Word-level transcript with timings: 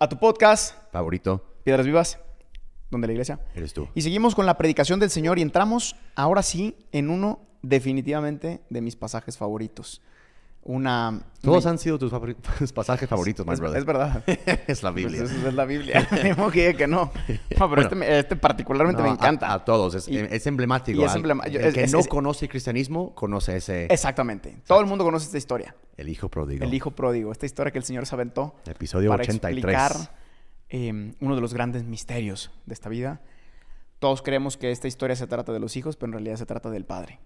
a 0.00 0.08
tu 0.08 0.18
podcast, 0.18 0.74
Favorito, 0.92 1.44
Piedras 1.64 1.86
Vivas, 1.86 2.18
donde 2.90 3.06
la 3.06 3.12
iglesia. 3.12 3.40
eres 3.54 3.72
tú. 3.72 3.88
Y 3.94 4.02
seguimos 4.02 4.34
con 4.34 4.46
la 4.46 4.56
predicación 4.56 5.00
del 5.00 5.10
Señor 5.10 5.38
y 5.38 5.42
entramos 5.42 5.96
ahora 6.14 6.42
sí 6.42 6.76
en 6.92 7.10
uno 7.10 7.40
definitivamente 7.62 8.62
de 8.70 8.80
mis 8.80 8.96
pasajes 8.96 9.36
favoritos. 9.36 10.00
Una... 10.70 11.22
Todos 11.40 11.64
han 11.64 11.78
sido 11.78 11.98
tus, 11.98 12.12
favori- 12.12 12.36
pasajes 12.74 13.08
favoritos, 13.08 13.46
my 13.46 13.54
es, 13.54 13.60
brother. 13.60 13.78
es 13.78 13.84
verdad. 13.86 14.22
es 14.66 14.82
la 14.82 14.90
Biblia. 14.90 15.20
Pues 15.22 15.32
es 15.32 15.54
la 15.54 15.64
Biblia. 15.64 16.06
Mismo 16.24 16.50
que, 16.50 16.74
que 16.76 16.86
no. 16.86 17.04
No, 17.06 17.10
pero 17.48 17.68
Bueno. 17.68 18.02
este, 18.02 18.18
este 18.18 18.36
particularmente 18.36 19.00
No, 19.00 19.08
me 19.08 19.14
encanta. 19.14 19.50
A, 19.54 19.64
todos, 19.64 19.94
es, 19.94 20.06
Y- 20.08 20.18
es 20.18 20.46
emblemático. 20.46 21.00
y 21.00 21.04
es 21.04 21.10
Al- 21.12 21.22
emblema- 21.22 21.48
yo- 21.48 21.60
El 21.60 21.72
que 21.72 21.86
no 21.86 22.04
conoce 22.04 22.44
el 22.44 22.50
cristianismo, 22.50 23.14
conoce 23.14 23.56
ese, 23.56 23.86
Exactamente. 23.86 24.58
Todo 24.66 24.80
el 24.80 24.86
mundo 24.86 25.04
conoce 25.04 25.24
esta 25.24 25.38
historia. 25.38 25.74
el 25.96 26.10
hijo 26.10 26.28
pródigo. 26.28 26.62
El 26.62 26.74
hijo 26.74 26.90
pródigo. 26.90 27.32
Esta 27.32 27.46
historia 27.46 27.72
que 27.72 27.78
el 27.78 27.84
Señor 27.84 28.04
se 28.04 28.14
aventó 28.14 28.54
Episodio 28.66 29.08
para 29.08 29.22
83. 29.22 29.54
explicar 29.74 30.14
eh, 30.68 31.14
uno 31.20 31.34
de 31.34 31.40
los 31.40 31.54
grandes 31.54 31.84
misterios 31.84 32.50
de 32.66 32.74
esta 32.74 32.90
vida. 32.90 33.22
Todos 34.00 34.20
creemos 34.20 34.58
que 34.58 34.70
esta 34.70 34.86
historia 34.86 35.16
se 35.16 35.26
trata 35.26 35.50
de 35.52 35.60
los 35.60 35.78
hijos, 35.78 35.96
pero 35.96 36.08
en 36.08 36.12
realidad 36.12 36.36
se 36.36 36.44
trata 36.44 36.68
del 36.68 36.84
padre. 36.84 37.20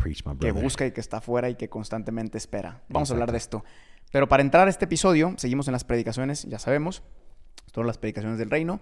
Preach, 0.00 0.24
my 0.24 0.36
que 0.36 0.52
busca 0.52 0.86
y 0.86 0.92
que 0.92 1.00
está 1.00 1.18
afuera 1.18 1.50
y 1.50 1.54
que 1.54 1.68
constantemente 1.68 2.38
espera. 2.38 2.82
Vamos 2.88 3.10
a 3.10 3.14
hablar 3.14 3.32
de 3.32 3.38
esto. 3.38 3.64
Pero 4.12 4.28
para 4.28 4.42
entrar 4.42 4.66
a 4.66 4.70
este 4.70 4.86
episodio, 4.86 5.34
seguimos 5.36 5.68
en 5.68 5.72
las 5.72 5.84
predicaciones, 5.84 6.44
ya 6.44 6.58
sabemos, 6.58 7.02
todas 7.72 7.86
las 7.86 7.98
predicaciones 7.98 8.38
del 8.38 8.50
reino, 8.50 8.80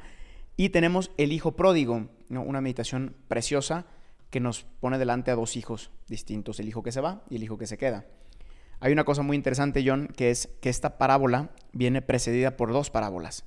y 0.57 0.71
tenemos 0.71 1.11
el 1.19 1.33
hijo 1.33 1.53
pródigo, 1.53 2.09
¿no? 2.29 2.43
una 2.43 2.61
meditación 2.61 3.15
preciosa 3.29 3.87
que 4.31 4.41
nos 4.41 4.65
pone 4.81 4.99
delante 4.99 5.31
a 5.31 5.35
dos 5.35 5.57
hijos 5.57 5.91
distintos, 6.09 6.61
el 6.61 6.69
hijo 6.69 6.83
que 6.83 6.93
se 6.93 7.01
va 7.01 7.23
y 7.31 7.37
el 7.37 7.43
hijo 7.43 7.59
que 7.59 7.67
se 7.67 7.79
queda. 7.79 8.07
Hay 8.81 8.93
una 8.93 9.05
cosa 9.05 9.23
muy 9.23 9.37
interesante, 9.37 9.83
John, 9.85 10.09
que 10.17 10.31
es 10.31 10.49
que 10.61 10.69
esta 10.69 10.99
parábola 10.99 11.51
viene 11.73 12.01
precedida 12.01 12.57
por 12.57 12.73
dos 12.73 12.91
parábolas, 12.91 13.45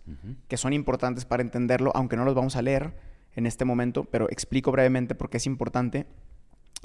que 0.47 0.57
son 0.57 0.73
importantes 0.73 1.25
para 1.25 1.41
entenderlo, 1.41 1.91
aunque 1.95 2.17
no 2.17 2.25
los 2.25 2.35
vamos 2.35 2.55
a 2.57 2.61
leer 2.61 2.93
en 3.35 3.45
este 3.45 3.63
momento, 3.63 4.03
pero 4.03 4.29
explico 4.29 4.71
brevemente 4.71 5.15
por 5.15 5.29
qué 5.29 5.37
es 5.37 5.45
importante 5.45 6.05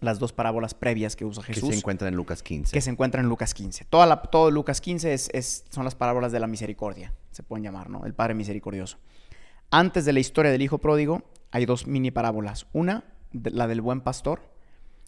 las 0.00 0.18
dos 0.18 0.32
parábolas 0.32 0.74
previas 0.74 1.16
que 1.16 1.24
usa 1.24 1.42
Que 1.42 1.54
Jesús 1.54 1.70
se 1.70 1.76
encuentra 1.76 2.08
en 2.08 2.14
Lucas 2.16 2.42
15. 2.42 2.72
que 2.72 2.80
se 2.80 2.90
encuentra 2.90 3.20
en 3.20 3.28
Lucas 3.28 3.54
15. 3.54 3.84
Toda 3.86 4.06
la, 4.06 4.20
todo 4.22 4.50
Lucas 4.50 4.80
15 4.80 5.14
es, 5.14 5.30
es- 5.32 5.64
son 5.70 5.84
las 5.84 5.94
parábolas 5.94 6.32
de 6.32 6.40
la 6.40 6.46
misericordia, 6.46 7.14
se 7.30 7.42
pueden 7.42 7.64
llamar, 7.64 7.88
¿no? 7.90 8.04
El 8.04 8.14
Padre 8.14 8.34
Misericordioso. 8.34 8.98
Antes 9.70 10.04
de 10.04 10.12
la 10.12 10.20
historia 10.20 10.50
del 10.52 10.62
Hijo 10.62 10.78
Pródigo, 10.78 11.22
hay 11.50 11.64
dos 11.66 11.86
mini 11.86 12.10
parábolas. 12.10 12.66
Una, 12.72 13.04
de- 13.32 13.50
la 13.50 13.66
del 13.66 13.80
buen 13.80 14.00
pastor, 14.02 14.42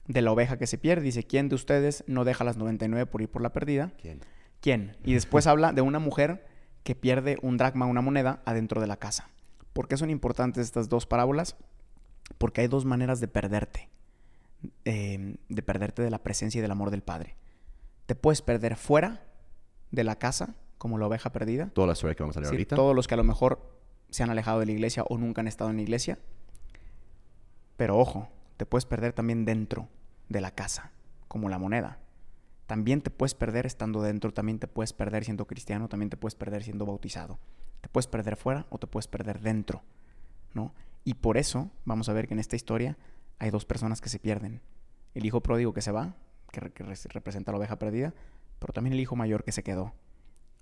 de 0.07 0.23
la 0.23 0.33
oveja 0.33 0.57
que 0.57 0.67
se 0.67 0.79
pierde. 0.79 1.03
Dice, 1.05 1.23
¿quién 1.25 1.49
de 1.51 1.55
ustedes 1.55 2.03
no 2.07 2.25
deja 2.25 2.43
las 2.45 2.57
99 2.57 3.05
por 3.07 3.21
ir 3.21 3.29
por 3.29 3.43
la 3.43 3.53
perdida? 3.53 3.93
¿Quién? 4.01 4.21
¿Quién? 4.63 4.97
Y 5.05 5.13
después 5.13 5.47
habla 5.47 5.73
de 5.73 5.83
una 5.83 5.99
mujer 5.99 6.47
que 6.83 6.95
pierde 6.95 7.37
un 7.43 7.59
dracma, 7.59 7.85
una 7.85 8.01
moneda, 8.01 8.41
adentro 8.47 8.81
de 8.81 8.87
la 8.87 8.97
casa. 8.97 9.29
¿Por 9.75 9.87
qué 9.87 9.99
son 9.99 10.09
importantes 10.09 10.65
estas 10.65 10.89
dos 10.89 11.05
parábolas? 11.07 11.57
Porque 12.39 12.63
hay 12.63 12.69
dos 12.69 12.85
maneras 12.87 13.21
de 13.21 13.29
perderte. 13.29 13.91
Eh, 14.85 15.37
de 15.49 15.63
perderte 15.63 16.03
de 16.03 16.11
la 16.11 16.23
presencia 16.23 16.59
y 16.59 16.63
del 16.63 16.71
amor 16.71 16.91
del 16.91 17.03
Padre. 17.03 17.37
Te 18.07 18.15
puedes 18.15 18.43
perder 18.43 18.77
fuera 18.77 19.25
de 19.91 20.05
la 20.05 20.17
casa, 20.17 20.55
como 20.79 20.99
la 20.99 21.07
oveja 21.07 21.31
perdida. 21.33 21.71
Toda 21.75 21.87
la 21.89 21.93
historia 21.95 22.15
que 22.15 22.23
vamos 22.23 22.37
a 22.37 22.41
leer 22.41 22.51
Sí, 22.51 22.55
ahorita. 22.57 22.77
todos 22.77 22.95
los 22.95 23.07
que 23.09 23.15
a 23.15 23.17
lo 23.17 23.25
mejor 23.25 23.79
se 24.11 24.23
han 24.23 24.31
alejado 24.31 24.61
de 24.61 24.67
la 24.67 24.73
iglesia 24.73 25.05
o 25.09 25.19
nunca 25.19 25.41
han 25.41 25.49
estado 25.49 25.71
en 25.71 25.77
la 25.77 25.83
iglesia. 25.83 26.19
Pero 27.77 27.99
ojo, 27.99 28.29
te 28.57 28.67
puedes 28.67 28.87
perder 28.87 29.13
también 29.13 29.45
dentro 29.45 29.89
de 30.29 30.41
la 30.41 30.51
casa, 30.51 30.93
como 31.29 31.49
la 31.49 31.59
moneda. 31.59 31.99
También 32.67 33.01
te 33.01 33.11
puedes 33.11 33.35
perder 33.35 33.67
estando 33.67 34.03
dentro, 34.03 34.33
también 34.33 34.59
te 34.59 34.67
puedes 34.69 34.93
perder 34.93 35.25
siendo 35.25 35.47
cristiano, 35.47 35.89
también 35.89 36.11
te 36.11 36.17
puedes 36.17 36.35
perder 36.35 36.63
siendo 36.65 36.85
bautizado. 36.87 37.39
Te 37.81 37.89
puedes 37.89 38.07
perder 38.09 38.37
fuera 38.37 38.67
o 38.71 38.79
te 38.79 38.87
puedes 38.87 39.07
perder 39.07 39.41
dentro, 39.41 39.83
¿no? 40.53 40.75
Y 41.05 41.15
por 41.15 41.37
eso 41.39 41.71
vamos 41.85 42.09
a 42.09 42.13
ver 42.13 42.27
que 42.29 42.35
en 42.35 42.41
esta 42.41 42.57
historia 42.57 42.99
hay 43.39 43.51
dos 43.51 43.65
personas 43.65 44.01
que 44.01 44.09
se 44.09 44.19
pierden. 44.19 44.61
El 45.15 45.25
hijo 45.27 45.41
pródigo 45.43 45.73
que 45.73 45.83
se 45.83 45.93
va, 45.93 46.15
que, 46.53 46.61
re- 46.61 46.73
que 46.73 46.83
re- 46.85 46.95
representa 47.11 47.53
la 47.53 47.59
oveja 47.59 47.79
perdida, 47.79 48.15
pero 48.59 48.73
también 48.73 48.95
el 48.95 49.01
hijo 49.01 49.17
mayor 49.17 49.45
que 49.45 49.53
se 49.53 49.63
quedó 49.63 49.95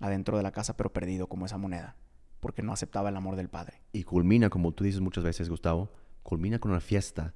adentro 0.00 0.37
de 0.37 0.42
la 0.42 0.53
casa, 0.53 0.76
pero 0.76 0.92
perdido 0.92 1.26
como 1.28 1.47
esa 1.47 1.56
moneda, 1.59 1.97
porque 2.41 2.62
no 2.62 2.72
aceptaba 2.72 3.09
el 3.09 3.16
amor 3.16 3.36
del 3.36 3.48
padre. 3.48 3.81
Y 3.92 4.03
culmina, 4.04 4.50
como 4.50 4.72
tú 4.72 4.84
dices 4.84 5.00
muchas 5.00 5.25
veces, 5.25 5.48
Gustavo, 5.48 5.91
culmina 6.22 6.59
con 6.59 6.70
una 6.70 6.81
fiesta. 6.81 7.34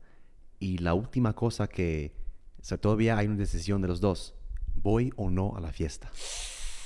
Y 0.59 0.79
la 0.79 0.95
última 0.95 1.33
cosa 1.35 1.67
que... 1.69 2.15
O 2.61 2.65
sea, 2.65 2.77
todavía 2.79 3.17
hay 3.17 3.27
una 3.27 3.37
decisión 3.37 3.81
de 3.81 3.89
los 3.89 4.01
dos. 4.03 4.35
¿Voy 4.75 5.13
o 5.17 5.31
no 5.31 5.57
a 5.57 5.61
la 5.61 5.73
fiesta? 5.73 6.11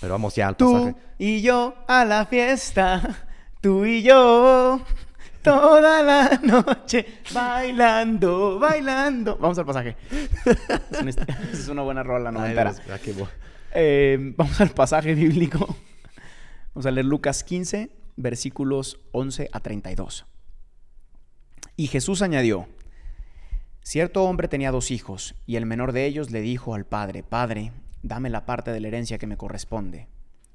Pero 0.00 0.14
vamos 0.14 0.36
ya 0.36 0.46
al 0.48 0.56
Tú 0.56 0.72
pasaje. 0.72 0.96
y 1.18 1.42
yo 1.42 1.74
a 1.88 2.04
la 2.04 2.26
fiesta, 2.26 3.26
tú 3.60 3.84
y 3.84 4.02
yo 4.02 4.80
toda 5.44 6.02
la 6.02 6.40
noche 6.42 7.06
bailando, 7.32 8.58
bailando. 8.58 9.36
Vamos 9.36 9.58
al 9.58 9.66
pasaje. 9.66 9.96
es, 10.10 11.00
una, 11.00 11.10
hist- 11.10 11.36
es 11.52 11.68
una 11.68 11.82
buena 11.82 12.02
rola, 12.02 12.32
no 12.32 12.40
Ay, 12.40 12.50
entera. 12.50 12.72
Dios, 12.72 13.00
qué 13.00 13.12
bo- 13.12 13.28
Eh, 13.74 14.32
vamos 14.36 14.60
al 14.60 14.70
pasaje 14.70 15.14
bíblico. 15.14 15.76
Vamos 16.74 16.86
a 16.86 16.90
leer 16.90 17.04
Lucas 17.06 17.44
15, 17.44 17.90
versículos 18.16 18.98
11 19.12 19.50
a 19.52 19.60
32. 19.60 20.26
Y 21.76 21.88
Jesús 21.88 22.22
añadió, 22.22 22.66
cierto 23.82 24.24
hombre 24.24 24.48
tenía 24.48 24.70
dos 24.70 24.90
hijos, 24.90 25.34
y 25.46 25.56
el 25.56 25.66
menor 25.66 25.92
de 25.92 26.06
ellos 26.06 26.30
le 26.30 26.40
dijo 26.40 26.74
al 26.74 26.86
padre, 26.86 27.22
Padre, 27.22 27.72
dame 28.02 28.30
la 28.30 28.46
parte 28.46 28.70
de 28.72 28.80
la 28.80 28.88
herencia 28.88 29.18
que 29.18 29.26
me 29.26 29.36
corresponde. 29.36 30.08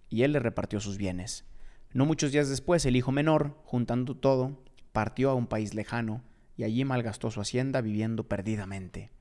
Y 0.09 0.23
él 0.23 0.31
le 0.31 0.39
repartió 0.39 0.79
sus 0.79 0.97
bienes. 0.97 1.45
No 1.93 2.05
muchos 2.05 2.31
días 2.31 2.49
después, 2.49 2.85
el 2.85 2.95
hijo 2.95 3.11
menor, 3.11 3.55
juntando 3.65 4.15
todo, 4.15 4.61
partió 4.91 5.29
a 5.29 5.35
un 5.35 5.47
país 5.47 5.73
lejano, 5.73 6.23
y 6.57 6.63
allí 6.63 6.83
malgastó 6.83 7.31
su 7.31 7.39
hacienda 7.39 7.81
viviendo 7.81 8.27
perdidamente. 8.27 9.11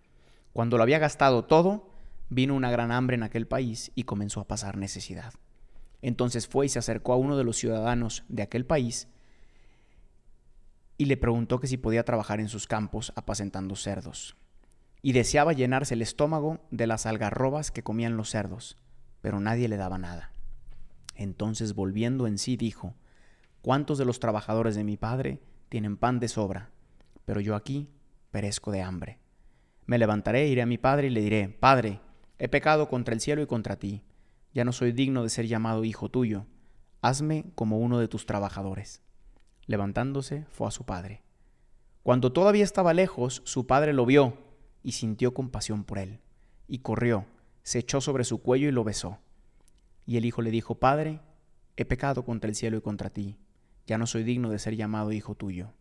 Cuando 0.53 0.77
lo 0.77 0.83
había 0.83 0.99
gastado 0.99 1.45
todo, 1.45 1.91
vino 2.31 2.55
una 2.55 2.71
gran 2.71 2.91
hambre 2.91 3.15
en 3.15 3.23
aquel 3.23 3.47
país 3.47 3.93
y 3.95 4.05
comenzó 4.05 4.41
a 4.41 4.49
pasar 4.49 4.77
necesidad. 4.77 5.35
Entonces 6.03 6.49
fue 6.49 6.67
y 6.67 6.69
se 6.69 6.79
acercó 6.79 7.13
a 7.13 7.17
uno 7.17 7.37
de 7.37 7.45
los 7.45 7.57
ciudadanos 7.57 8.25
de 8.29 8.43
aquel 8.43 8.67
país 8.67 9.09
y 10.97 11.05
le 11.05 11.17
preguntó 11.17 11.61
que 11.61 11.69
si 11.69 11.77
podía 11.77 12.05
trabajar 12.05 12.41
en 12.41 12.49
sus 12.49 12.67
campos 12.67 13.13
apacentando 13.15 13.77
cerdos. 13.77 14.37
Y 15.01 15.13
deseaba 15.13 15.53
llenarse 15.53 15.95
el 15.95 16.03
estómago 16.03 16.59
de 16.73 16.89
las 16.89 17.07
algarrobas 17.07 17.71
que 17.71 17.85
comían 17.85 18.17
los 18.17 18.31
cerdos, 18.31 18.77
pero 19.21 19.39
nadie 19.39 19.69
le 19.69 19.77
daba 19.77 19.97
nada. 19.97 20.33
Entonces 21.15 21.75
volviendo 21.75 22.27
en 22.27 22.37
sí 22.37 22.57
dijo, 22.57 22.97
¿cuántos 23.63 23.99
de 23.99 24.05
los 24.05 24.19
trabajadores 24.19 24.75
de 24.75 24.83
mi 24.83 24.97
padre 24.97 25.41
tienen 25.69 25.97
pan 25.97 26.21
de 26.21 26.29
sobra? 26.29 26.71
Pero 27.25 27.41
yo 27.41 27.55
aquí 27.55 27.89
perezco 28.31 28.71
de 28.71 28.83
hambre. 28.83 29.19
Me 29.87 29.99
levantaré, 29.99 30.49
iré 30.49 30.63
a 30.63 30.67
mi 30.67 30.79
padre 30.79 31.07
y 31.07 31.11
le 31.11 31.21
diré, 31.21 31.49
Padre, 31.49 32.01
he 32.39 32.49
pecado 32.49 32.89
contra 32.89 33.15
el 33.15 33.21
cielo 33.21 33.43
y 33.43 33.47
contra 33.47 33.77
ti. 33.77 34.03
Ya 34.53 34.65
no 34.65 34.73
soy 34.73 34.93
digno 34.93 35.23
de 35.23 35.29
ser 35.29 35.47
llamado 35.47 35.85
hijo 35.85 36.11
tuyo. 36.11 36.47
Hazme 37.01 37.47
como 37.55 37.79
uno 37.79 37.99
de 37.99 38.09
tus 38.09 38.27
trabajadores. 38.27 39.03
Levantándose, 39.67 40.47
fue 40.51 40.69
a 40.69 40.71
su 40.71 40.85
padre. 40.85 41.23
Cuando 42.03 42.33
todavía 42.33 42.65
estaba 42.65 42.95
lejos, 42.95 43.43
su 43.45 43.67
padre 43.67 43.93
lo 43.93 44.07
vio 44.07 44.39
y 44.83 44.93
sintió 44.93 45.35
compasión 45.35 45.85
por 45.85 45.99
él. 45.99 46.21
Y 46.67 46.79
corrió, 46.79 47.27
se 47.63 47.79
echó 47.79 48.01
sobre 48.01 48.25
su 48.25 48.41
cuello 48.41 48.69
y 48.69 48.73
lo 48.73 48.85
besó. 48.85 49.19
Y 50.07 50.17
el 50.17 50.25
hijo 50.25 50.41
le 50.41 50.51
dijo, 50.51 50.77
Padre, 50.77 51.21
he 51.77 51.85
pecado 51.85 52.25
contra 52.25 52.49
el 52.49 52.57
cielo 52.57 52.79
y 52.79 52.81
contra 52.81 53.11
ti. 53.11 53.37
Ya 53.89 53.97
no 53.97 54.07
soy 54.07 54.23
digno 54.23 54.51
de 54.51 54.59
ser 54.59 54.77
llamado 54.77 55.13
hijo 55.13 55.35
tuyo. 55.35 55.73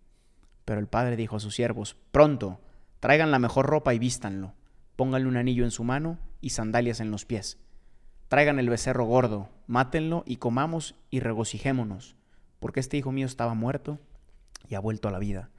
Pero 0.63 0.79
el 0.79 0.87
padre 0.87 1.17
dijo 1.17 1.35
a 1.35 1.39
sus 1.41 1.53
siervos, 1.53 1.97
Pronto, 2.11 2.61
traigan 3.01 3.31
la 3.31 3.37
mejor 3.37 3.65
ropa 3.65 3.93
y 3.93 3.99
vístanlo. 3.99 4.53
Pónganle 4.95 5.27
un 5.27 5.35
anillo 5.35 5.65
en 5.65 5.71
su 5.71 5.83
mano 5.83 6.17
y 6.39 6.51
sandalias 6.51 7.01
en 7.01 7.11
los 7.11 7.25
pies. 7.25 7.57
Traigan 8.29 8.59
el 8.59 8.69
becerro 8.69 9.03
gordo, 9.03 9.49
mátenlo 9.67 10.23
y 10.25 10.37
comamos 10.37 10.95
y 11.09 11.19
regocijémonos, 11.19 12.15
porque 12.61 12.79
este 12.79 12.95
hijo 12.95 13.11
mío 13.11 13.25
estaba 13.25 13.53
muerto 13.53 13.99
y 14.69 14.75
ha 14.75 14.79
vuelto 14.79 15.09
a 15.09 15.11
la 15.11 15.19
vida. 15.19 15.49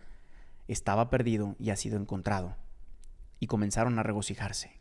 Estaba 0.68 1.10
perdido 1.10 1.54
y 1.58 1.68
ha 1.68 1.76
sido 1.76 1.98
encontrado. 1.98 2.56
Y 3.40 3.46
comenzaron 3.46 3.98
a 3.98 4.02
regocijarse. 4.02 4.80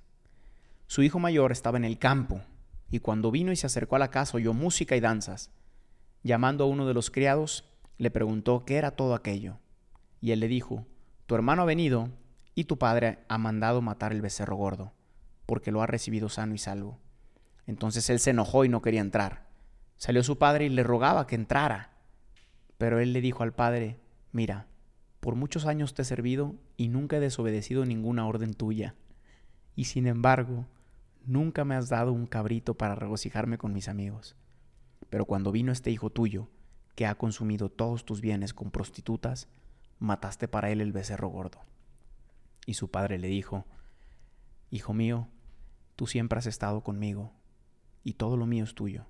Su 0.87 1.03
hijo 1.03 1.19
mayor 1.19 1.51
estaba 1.51 1.77
en 1.77 1.85
el 1.85 1.99
campo, 1.99 2.41
y 2.89 2.99
cuando 2.99 3.29
vino 3.29 3.51
y 3.51 3.57
se 3.57 3.67
acercó 3.67 3.97
a 3.97 3.99
la 3.99 4.09
casa 4.09 4.37
oyó 4.37 4.53
música 4.53 4.95
y 4.95 5.01
danzas. 5.01 5.51
Llamando 6.27 6.65
a 6.65 6.68
uno 6.68 6.85
de 6.85 6.94
los 6.94 7.09
criados, 7.09 7.63
le 7.97 8.12
preguntó 8.12 8.65
qué 8.65 8.75
era 8.75 8.91
todo 8.91 9.15
aquello. 9.15 9.59
Y 10.19 10.31
él 10.31 10.41
le 10.41 10.50
dijo, 10.50 10.85
Tu 11.25 11.35
hermano 11.35 11.62
ha 11.62 11.65
venido 11.65 12.09
y 12.53 12.65
tu 12.65 12.77
padre 12.77 13.19
ha 13.29 13.38
mandado 13.38 13.81
matar 13.81 14.12
el 14.12 14.21
becerro 14.21 14.57
gordo, 14.57 14.91
porque 15.45 15.71
lo 15.71 15.81
ha 15.81 15.88
recibido 15.88 16.27
sano 16.27 16.53
y 16.53 16.57
salvo. 16.57 17.00
Entonces 17.65 18.09
él 18.09 18.19
se 18.19 18.31
enojó 18.31 18.65
y 18.65 18.68
no 18.68 18.81
quería 18.81 19.00
entrar. 19.00 19.47
Salió 19.95 20.21
su 20.21 20.38
padre 20.38 20.65
y 20.65 20.69
le 20.69 20.83
rogaba 20.83 21.27
que 21.27 21.35
entrara. 21.35 21.91
Pero 22.77 23.00
él 23.00 23.13
le 23.13 23.21
dijo 23.21 23.44
al 23.44 23.53
padre, 23.53 23.97
Mira, 24.33 24.68
por 25.21 25.35
muchos 25.35 25.65
años 25.65 25.94
te 25.94 26.01
he 26.01 26.06
servido 26.06 26.56
y 26.75 26.89
nunca 26.89 27.15
he 27.15 27.21
desobedecido 27.21 27.85
ninguna 27.85 28.27
orden 28.27 28.53
tuya. 28.53 28.95
Y 29.77 29.85
sin 29.85 30.07
embargo, 30.07 30.68
nunca 31.25 31.63
me 31.63 31.75
has 31.75 31.88
dado 31.88 32.12
un 32.12 32.27
cabrito 32.27 32.73
para 32.73 32.95
regocijarme 32.95 33.57
con 33.57 33.71
mis 33.71 33.88
amigos. 33.88 34.35
Pero 35.09 35.25
cuando 35.25 35.51
vino 35.51 35.71
este 35.71 35.91
hijo 35.91 36.09
tuyo, 36.09 36.49
que 36.95 37.05
ha 37.05 37.15
consumido 37.15 37.69
todos 37.69 38.05
tus 38.05 38.21
bienes 38.21 38.53
con 38.53 38.71
prostitutas, 38.71 39.47
mataste 39.99 40.47
para 40.47 40.71
él 40.71 40.81
el 40.81 40.91
becerro 40.91 41.29
gordo. 41.29 41.59
Y 42.65 42.73
su 42.73 42.89
padre 42.89 43.17
le 43.19 43.27
dijo, 43.27 43.65
Hijo 44.69 44.94
mío, 44.94 45.27
tú 45.95 46.07
siempre 46.07 46.39
has 46.39 46.45
estado 46.45 46.81
conmigo, 46.81 47.31
y 48.03 48.13
todo 48.13 48.35
lo 48.38 48.45
mío 48.45 48.63
es 48.63 48.75
tuyo. 48.75 49.05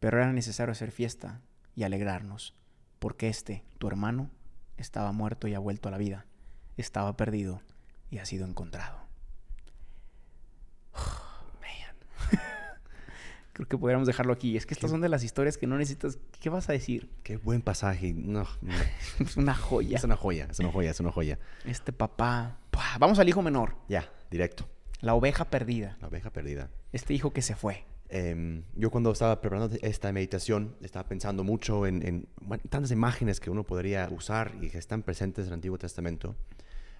Pero 0.00 0.18
era 0.18 0.32
necesario 0.32 0.72
hacer 0.72 0.90
fiesta 0.90 1.40
y 1.74 1.84
alegrarnos, 1.84 2.54
porque 2.98 3.28
este, 3.28 3.64
tu 3.78 3.88
hermano, 3.88 4.30
estaba 4.76 5.12
muerto 5.12 5.48
y 5.48 5.54
ha 5.54 5.58
vuelto 5.58 5.88
a 5.88 5.92
la 5.92 5.98
vida, 5.98 6.26
estaba 6.76 7.16
perdido 7.16 7.62
y 8.10 8.18
ha 8.18 8.26
sido 8.26 8.46
encontrado. 8.46 8.98
Creo 13.54 13.68
que 13.68 13.78
podríamos 13.78 14.08
dejarlo 14.08 14.32
aquí. 14.32 14.56
Es 14.56 14.66
que 14.66 14.74
estas 14.74 14.90
son 14.90 15.00
de 15.00 15.08
las 15.08 15.22
historias 15.22 15.56
que 15.56 15.68
no 15.68 15.78
necesitas. 15.78 16.18
¿Qué 16.40 16.50
vas 16.50 16.68
a 16.68 16.72
decir? 16.72 17.08
Qué 17.22 17.36
buen 17.36 17.62
pasaje. 17.62 18.12
No, 18.12 18.48
es 19.20 19.36
una 19.36 19.54
joya. 19.54 19.96
Es 19.96 20.02
una 20.02 20.16
joya, 20.16 20.48
es 20.50 20.58
una 20.58 20.72
joya, 20.72 20.90
es 20.90 21.00
una 21.00 21.12
joya. 21.12 21.38
Este 21.64 21.92
papá. 21.92 22.58
Vamos 22.98 23.20
al 23.20 23.28
hijo 23.28 23.42
menor. 23.42 23.76
Ya, 23.88 24.10
directo. 24.28 24.68
La 25.00 25.14
oveja 25.14 25.44
perdida. 25.44 25.96
La 26.00 26.08
oveja 26.08 26.30
perdida. 26.30 26.68
Este 26.92 27.14
hijo 27.14 27.32
que 27.32 27.42
se 27.42 27.54
fue. 27.54 27.84
Em, 28.08 28.64
yo 28.74 28.90
cuando 28.90 29.12
estaba 29.12 29.40
preparando 29.40 29.76
esta 29.82 30.12
meditación 30.12 30.76
estaba 30.82 31.08
pensando 31.08 31.44
mucho 31.44 31.86
en, 31.86 32.26
tantas 32.68 32.90
imágenes 32.90 33.38
que 33.38 33.50
uno 33.50 33.64
podría 33.64 34.08
usar 34.10 34.52
y 34.60 34.68
que 34.68 34.78
están 34.78 35.02
presentes 35.02 35.44
en 35.44 35.50
el 35.50 35.54
Antiguo 35.54 35.78
Testamento. 35.78 36.34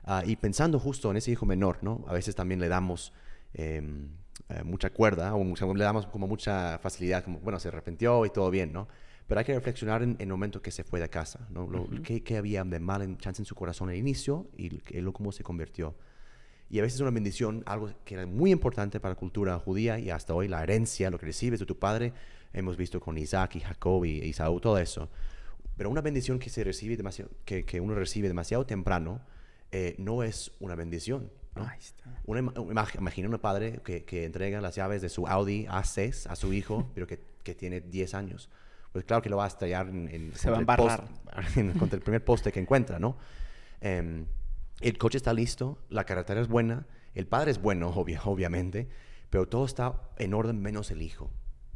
Ah, 0.05 0.23
y 0.25 0.37
pensando 0.37 0.79
justo 0.79 1.11
en 1.11 1.17
ese 1.17 1.33
hijo 1.33 1.47
menor, 1.47 1.79
¿no? 1.83 2.05
A 2.07 2.13
veces 2.13 2.37
también 2.37 2.61
le 2.61 2.69
damos 2.69 3.13
em, 3.55 4.11
eh, 4.55 4.63
mucha 4.65 4.91
cuerda 4.91 5.35
o 5.35 5.75
le 5.75 5.85
damos 5.85 6.07
como 6.07 6.27
mucha 6.27 6.79
facilidad, 6.79 7.25
como, 7.25 7.39
bueno, 7.41 7.59
se 7.59 7.69
arrepintió 7.69 8.25
y 8.27 8.31
todo 8.31 8.51
bien, 8.51 8.73
¿no? 8.73 8.89
Pero 9.27 9.39
hay 9.39 9.45
que 9.45 9.55
reflexionar 9.55 10.03
en, 10.03 10.17
el 10.19 10.29
momento 10.29 10.61
que 10.61 10.71
se 10.71 10.85
fue 10.85 11.01
de 11.01 11.09
casa, 11.09 11.47
¿no? 11.51 11.67
Lo, 11.67 11.89
¿qué, 12.03 12.37
había 12.37 12.63
de 12.65 12.79
mal 12.79 13.03
en 13.03 13.17
chance 13.19 13.41
en 13.41 13.47
su 13.47 13.55
corazón 13.55 13.89
al 13.89 13.97
inicio 13.97 14.49
y 14.57 14.71
lo, 15.01 15.13
cómo 15.13 15.33
se 15.33 15.43
convirtió? 15.43 15.95
Y 16.69 16.79
a 16.79 16.83
veces 16.83 17.01
una 17.01 17.11
bendición, 17.11 17.63
algo 17.67 17.91
que 18.05 18.15
era 18.15 18.27
muy 18.27 18.51
importante 18.51 19.01
para 19.01 19.15
la 19.15 19.19
cultura 19.19 19.59
judía 19.59 19.99
y 19.99 20.11
hasta 20.11 20.35
hoy 20.35 20.49
la 20.49 20.63
herencia, 20.63 21.11
lo 21.11 21.19
que 21.19 21.27
recibes 21.27 21.61
de 21.61 21.67
tu 21.67 21.79
padre, 21.79 22.13
hemos 22.53 22.77
visto 22.77 23.01
con 23.01 23.17
Isaac 23.17 23.57
y 23.57 23.61
Jacob 23.61 24.05
y 24.05 24.25
Isaú, 24.25 24.61
todo 24.61 24.79
eso. 24.79 25.09
Pero 25.77 25.91
una 25.91 26.01
bendición 26.01 26.39
que, 26.39 26.51
se 26.51 26.63
recibe 26.65 26.97
demasiado, 26.97 27.31
que, 27.45 27.65
que 27.65 27.81
uno 27.81 27.95
recibe 27.95 28.29
demasiado 28.29 28.67
temprano 28.67 29.21
eh, 29.73 29.97
no 29.99 30.23
es 30.23 30.53
una 30.61 30.77
bendición. 30.77 31.33
Una, 32.27 32.53
imagina 32.99 33.29
un 33.29 33.39
padre 33.39 33.81
que, 33.85 34.05
que, 34.05 34.25
entrega 34.25 34.61
las 34.61 34.75
llaves 34.75 35.03
de 35.03 35.09
su 35.09 35.27
Audi 35.27 35.67
A6 35.67 36.27
a 36.27 36.37
su 36.37 36.53
hijo, 36.53 36.91
pero 36.95 37.07
que, 37.07 37.21
que, 37.43 37.55
tiene 37.55 37.81
10 37.81 38.15
años. 38.15 38.51
Pues 38.93 39.05
claro 39.05 39.23
que 39.23 39.29
lo 39.29 39.37
va 39.37 39.45
a 39.45 39.49
estrellar 39.49 39.89
en, 39.89 40.33
Se 40.35 40.51
va 40.51 40.57
a 40.57 40.61
embarrar. 40.61 41.09
contra 41.79 41.97
el 41.97 42.03
primer 42.03 42.25
poste 42.25 42.53
que 42.53 42.61
encuentra, 42.61 42.99
¿no? 42.99 43.17
Em, 43.81 44.27
el 44.81 44.99
coche 44.99 45.19
está 45.19 45.33
listo, 45.33 45.79
la 45.89 46.05
carretera 46.05 46.41
es 46.41 46.49
buena, 46.49 46.87
el 47.15 47.27
padre 47.27 47.51
es 47.51 47.61
bueno, 47.61 47.89
obviamente, 48.25 48.89
pero 49.31 49.47
todo 49.47 49.65
está 49.65 50.01
en 50.17 50.35
orden 50.35 50.61
menos 50.61 50.91
el 50.91 51.03
hijo. 51.03 51.31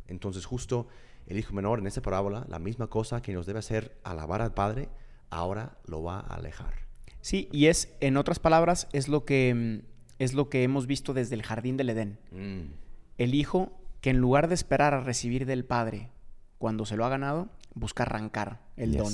Entonces 0.07 0.47
justo 0.47 0.89
el 1.27 1.39
hijo 1.39 1.53
menor 1.53 1.79
en 1.79 1.87
esa 1.87 2.01
parábola, 2.01 2.47
la 2.49 2.59
misma 2.59 2.87
cosa 2.87 3.21
que 3.21 3.33
nos 3.33 3.47
debe 3.47 3.59
hacer 3.59 3.99
alabar 4.03 4.41
al 4.41 4.55
padre, 4.55 4.89
ahora 5.29 5.77
lo 5.85 6.03
va 6.03 6.21
a 6.21 6.37
alejar. 6.37 6.88
Sí, 7.21 7.49
y 7.53 7.67
es, 7.67 7.95
en 8.01 8.17
otras 8.17 8.39
palabras, 8.39 8.89
es 8.93 9.09
lo 9.09 9.25
que, 9.25 9.55
mm, 9.55 9.87
es 10.19 10.35
lo 10.35 10.49
que 10.49 10.63
hemos 10.63 10.87
visto 10.87 11.15
desde 11.15 11.35
el 11.35 11.43
jardín 11.43 11.77
del 11.77 11.91
Edén. 11.91 12.19
Mm. 12.31 12.73
El 13.19 13.35
hijo 13.35 13.73
que 14.01 14.11
en 14.11 14.19
lugar 14.19 14.49
de 14.49 14.55
esperar 14.55 14.95
a 14.95 15.01
recibir 15.01 15.47
del 15.47 15.65
padre 15.65 16.11
cuando 16.59 16.87
se 16.87 16.97
lo 16.97 17.05
ha 17.05 17.09
ganado, 17.09 17.49
busca 17.75 18.03
arrancar 18.03 18.61
el 18.77 18.97
don 18.97 19.13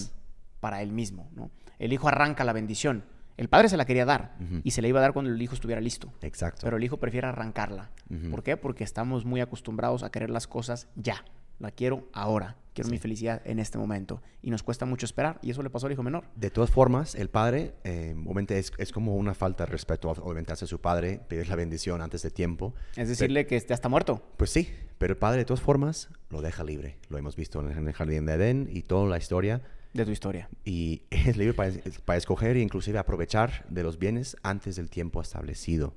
para 0.60 0.82
él 0.82 0.92
mismo. 0.92 1.28
¿no? 1.34 1.50
El 1.78 1.92
hijo 1.92 2.08
arranca 2.08 2.44
la 2.44 2.52
bendición. 2.52 3.04
El 3.36 3.48
padre 3.48 3.68
se 3.68 3.76
la 3.76 3.84
quería 3.84 4.04
dar 4.04 4.36
y 4.62 4.70
se 4.70 4.80
la 4.80 4.88
iba 4.88 5.00
a 5.00 5.02
dar 5.02 5.12
cuando 5.12 5.32
el 5.32 5.42
hijo 5.42 5.54
estuviera 5.54 5.80
listo. 5.80 6.12
Exacto. 6.22 6.60
Pero 6.62 6.76
el 6.76 6.84
hijo 6.84 6.98
prefiere 6.98 7.26
arrancarla. 7.26 7.90
¿Por 8.30 8.42
qué? 8.42 8.56
Porque 8.56 8.84
estamos 8.84 9.24
muy 9.24 9.40
acostumbrados 9.40 10.04
a 10.04 10.10
querer 10.10 10.30
las 10.30 10.46
cosas 10.46 10.88
ya. 10.94 11.24
La 11.58 11.70
quiero 11.70 12.08
ahora. 12.12 12.56
Quiero 12.74 12.90
mi 12.90 12.98
felicidad 12.98 13.40
en 13.44 13.60
este 13.60 13.78
momento. 13.78 14.20
Y 14.42 14.50
nos 14.50 14.64
cuesta 14.64 14.84
mucho 14.84 15.06
esperar. 15.06 15.38
Y 15.42 15.50
eso 15.52 15.62
le 15.62 15.70
pasó 15.70 15.86
al 15.86 15.92
hijo 15.92 16.02
menor. 16.02 16.24
De 16.34 16.50
todas 16.50 16.70
formas, 16.70 17.14
el 17.14 17.30
padre, 17.30 17.74
eh, 17.84 18.16
obviamente, 18.24 18.58
es, 18.58 18.72
es, 18.78 18.90
como 18.90 19.14
una 19.14 19.32
falta 19.32 19.64
de 19.64 19.70
respeto, 19.70 20.10
obviamente, 20.10 20.52
hacia 20.52 20.66
su 20.66 20.80
padre, 20.80 21.20
pedir 21.28 21.48
la 21.48 21.54
bendición 21.54 22.02
antes 22.02 22.22
de 22.22 22.30
tiempo. 22.32 22.74
Es 22.96 23.08
decirle 23.08 23.46
que 23.46 23.58
ya 23.60 23.74
está 23.74 23.88
muerto. 23.88 24.20
Pues 24.36 24.50
sí, 24.50 24.68
pero 24.98 25.12
el 25.12 25.18
padre, 25.18 25.38
de 25.38 25.44
todas 25.44 25.60
formas, 25.60 26.08
lo 26.30 26.42
deja 26.42 26.64
libre. 26.64 26.98
Lo 27.08 27.16
hemos 27.16 27.36
visto 27.36 27.60
en 27.60 27.86
el 27.86 27.94
jardín 27.94 28.26
de 28.26 28.32
Edén 28.32 28.68
y 28.68 28.82
toda 28.82 29.08
la 29.08 29.18
historia. 29.18 29.62
De 29.92 30.04
tu 30.04 30.10
historia. 30.10 30.48
Y 30.64 31.02
es 31.10 31.36
libre 31.36 31.54
para, 31.54 31.72
para 32.04 32.16
escoger 32.16 32.56
e 32.56 32.60
inclusive 32.60 32.98
aprovechar 32.98 33.66
de 33.68 33.84
los 33.84 34.00
bienes 34.00 34.36
antes 34.42 34.74
del 34.74 34.90
tiempo 34.90 35.20
establecido. 35.20 35.94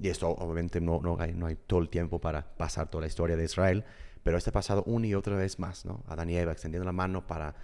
Y 0.00 0.08
esto 0.08 0.28
obviamente 0.28 0.80
no, 0.80 1.00
no, 1.00 1.16
hay, 1.20 1.32
no 1.32 1.46
hay 1.46 1.56
todo 1.66 1.80
el 1.80 1.88
tiempo 1.88 2.20
para 2.20 2.42
pasar 2.56 2.90
toda 2.90 3.02
la 3.02 3.06
historia 3.06 3.36
de 3.36 3.44
Israel, 3.44 3.84
pero 4.22 4.36
este 4.36 4.50
ha 4.50 4.52
pasado 4.52 4.82
una 4.84 5.06
y 5.06 5.14
otra 5.14 5.36
vez 5.36 5.58
más, 5.58 5.84
¿no? 5.84 6.02
Adán 6.08 6.28
y 6.30 6.36
Eva 6.36 6.52
extendiendo 6.52 6.84
la 6.84 6.92
mano 6.92 7.26
para, 7.26 7.54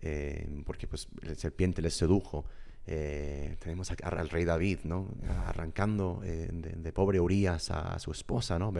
eh, 0.00 0.46
porque 0.64 0.86
pues 0.86 1.08
el 1.22 1.36
serpiente 1.36 1.82
les 1.82 1.94
sedujo. 1.94 2.44
Eh, 2.86 3.56
tenemos 3.60 3.90
al 3.90 4.28
rey 4.28 4.44
David, 4.44 4.80
¿no? 4.84 5.08
Arrancando 5.46 6.20
eh, 6.22 6.48
de, 6.52 6.92
pobre 6.92 7.18
Urias 7.18 7.70
a, 7.70 7.98
su 7.98 8.12
esposa, 8.12 8.58
¿no? 8.58 8.72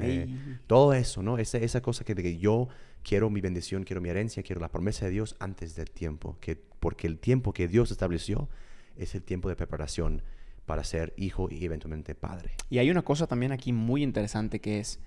Todo 0.67 0.93
eso, 0.93 1.23
¿no? 1.23 1.39
Esa, 1.39 1.59
esa 1.59 1.81
cosa 1.81 2.05
que, 2.05 2.15
de 2.15 2.23
que 2.23 2.37
yo 2.37 2.69
quiero 3.03 3.31
mi 3.31 3.41
bendición, 3.41 3.83
quiero 3.85 4.01
mi 4.01 4.11
herencia, 4.11 4.43
quiero 4.43 4.61
la 4.61 4.69
promesa 4.69 5.07
de 5.07 5.13
Dios 5.13 5.37
antes 5.41 5.75
del 5.75 5.91
tiempo, 5.91 6.37
que, 6.41 6.57
porque 6.81 7.07
el 7.07 7.19
tiempo 7.19 7.53
que 7.53 7.67
Dios 7.67 7.91
estableció 7.91 8.49
es 8.97 9.15
el 9.15 9.23
tiempo 9.23 9.49
de 9.49 9.57
preparación 9.57 10.23
para 10.67 10.85
ser 10.85 11.15
hijo 11.17 11.49
y 11.51 11.65
eventualmente 11.65 12.15
padre. 12.15 12.53
Y 12.71 12.79
hay 12.79 12.91
una 12.91 13.03
cosa 13.03 13.27
también 13.27 13.53
aquí 13.53 13.73
muy 13.73 14.03
interesante 14.03 14.61
que 14.61 14.81
es 14.81 15.01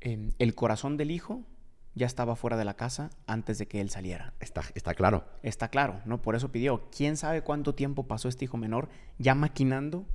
el 0.00 0.54
corazón 0.54 0.96
del 0.96 1.10
hijo 1.10 1.44
ya 1.98 2.06
estaba 2.06 2.36
fuera 2.36 2.56
de 2.56 2.64
la 2.64 2.74
casa 2.74 3.10
antes 3.26 3.58
de 3.58 3.66
que 3.66 3.80
él 3.80 3.90
saliera. 3.90 4.32
Está, 4.40 4.62
está 4.74 4.94
claro. 4.94 5.24
Está 5.42 5.68
claro, 5.68 6.00
¿no? 6.06 6.22
Por 6.22 6.36
eso 6.36 6.50
pidió. 6.50 6.88
¿Quién 6.96 7.16
sabe 7.16 7.42
cuánto 7.42 7.74
tiempo 7.74 8.06
pasó 8.06 8.28
este 8.28 8.44
hijo 8.44 8.56
menor 8.56 8.88
ya 9.18 9.34
maquinando 9.34 10.06